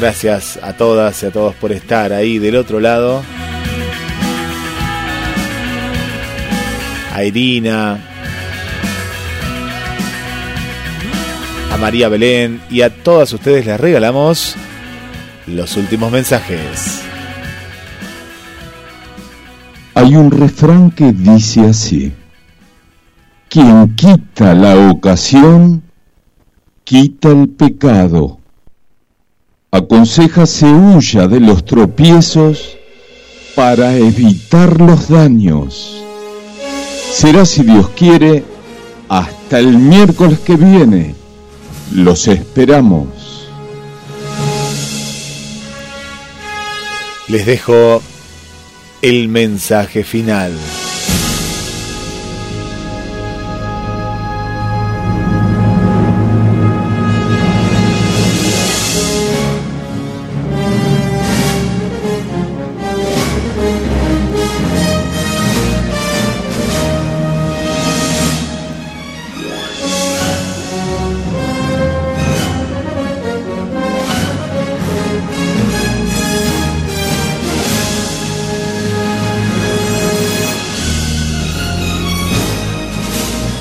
[0.00, 3.22] Gracias a todas y a todos por estar ahí del otro lado.
[7.12, 7.98] A Irina.
[11.70, 14.56] A María Belén y a todas ustedes les regalamos
[15.46, 17.02] los últimos mensajes.
[19.94, 22.12] Hay un refrán que dice así.
[23.50, 25.82] Quien quita la ocasión,
[26.84, 28.39] quita el pecado.
[29.72, 32.76] Aconseja se huya de los tropiezos
[33.54, 36.02] para evitar los daños.
[37.12, 38.42] Será, si Dios quiere,
[39.08, 41.14] hasta el miércoles que viene.
[41.92, 43.06] Los esperamos.
[47.28, 48.02] Les dejo
[49.02, 50.52] el mensaje final.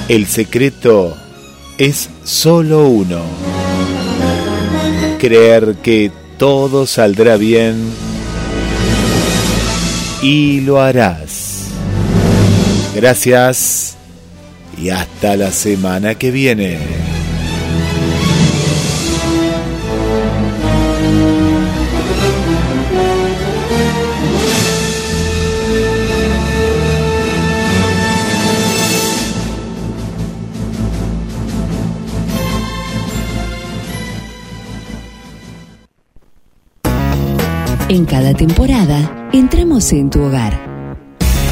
[0.09, 1.15] El secreto
[1.77, 3.21] es solo uno.
[5.19, 7.75] Creer que todo saldrá bien
[10.23, 11.65] y lo harás.
[12.95, 13.97] Gracias
[14.81, 17.08] y hasta la semana que viene.
[37.89, 40.53] En cada temporada entramos en tu hogar,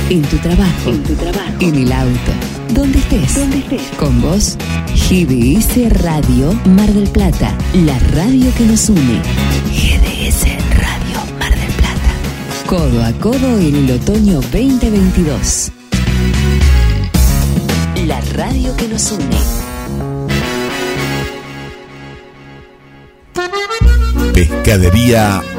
[0.07, 2.31] en tu trabajo, en tu trabajo, en el auto,
[2.75, 3.81] donde estés, donde estés.
[3.97, 4.55] Con vos,
[5.09, 9.19] GDS Radio Mar del Plata, la radio que nos une.
[9.71, 10.43] GDS
[10.75, 12.11] Radio Mar del Plata.
[12.67, 15.71] Codo a codo en el otoño 2022.
[18.05, 19.37] La radio que nos une.
[24.33, 25.41] Pescadería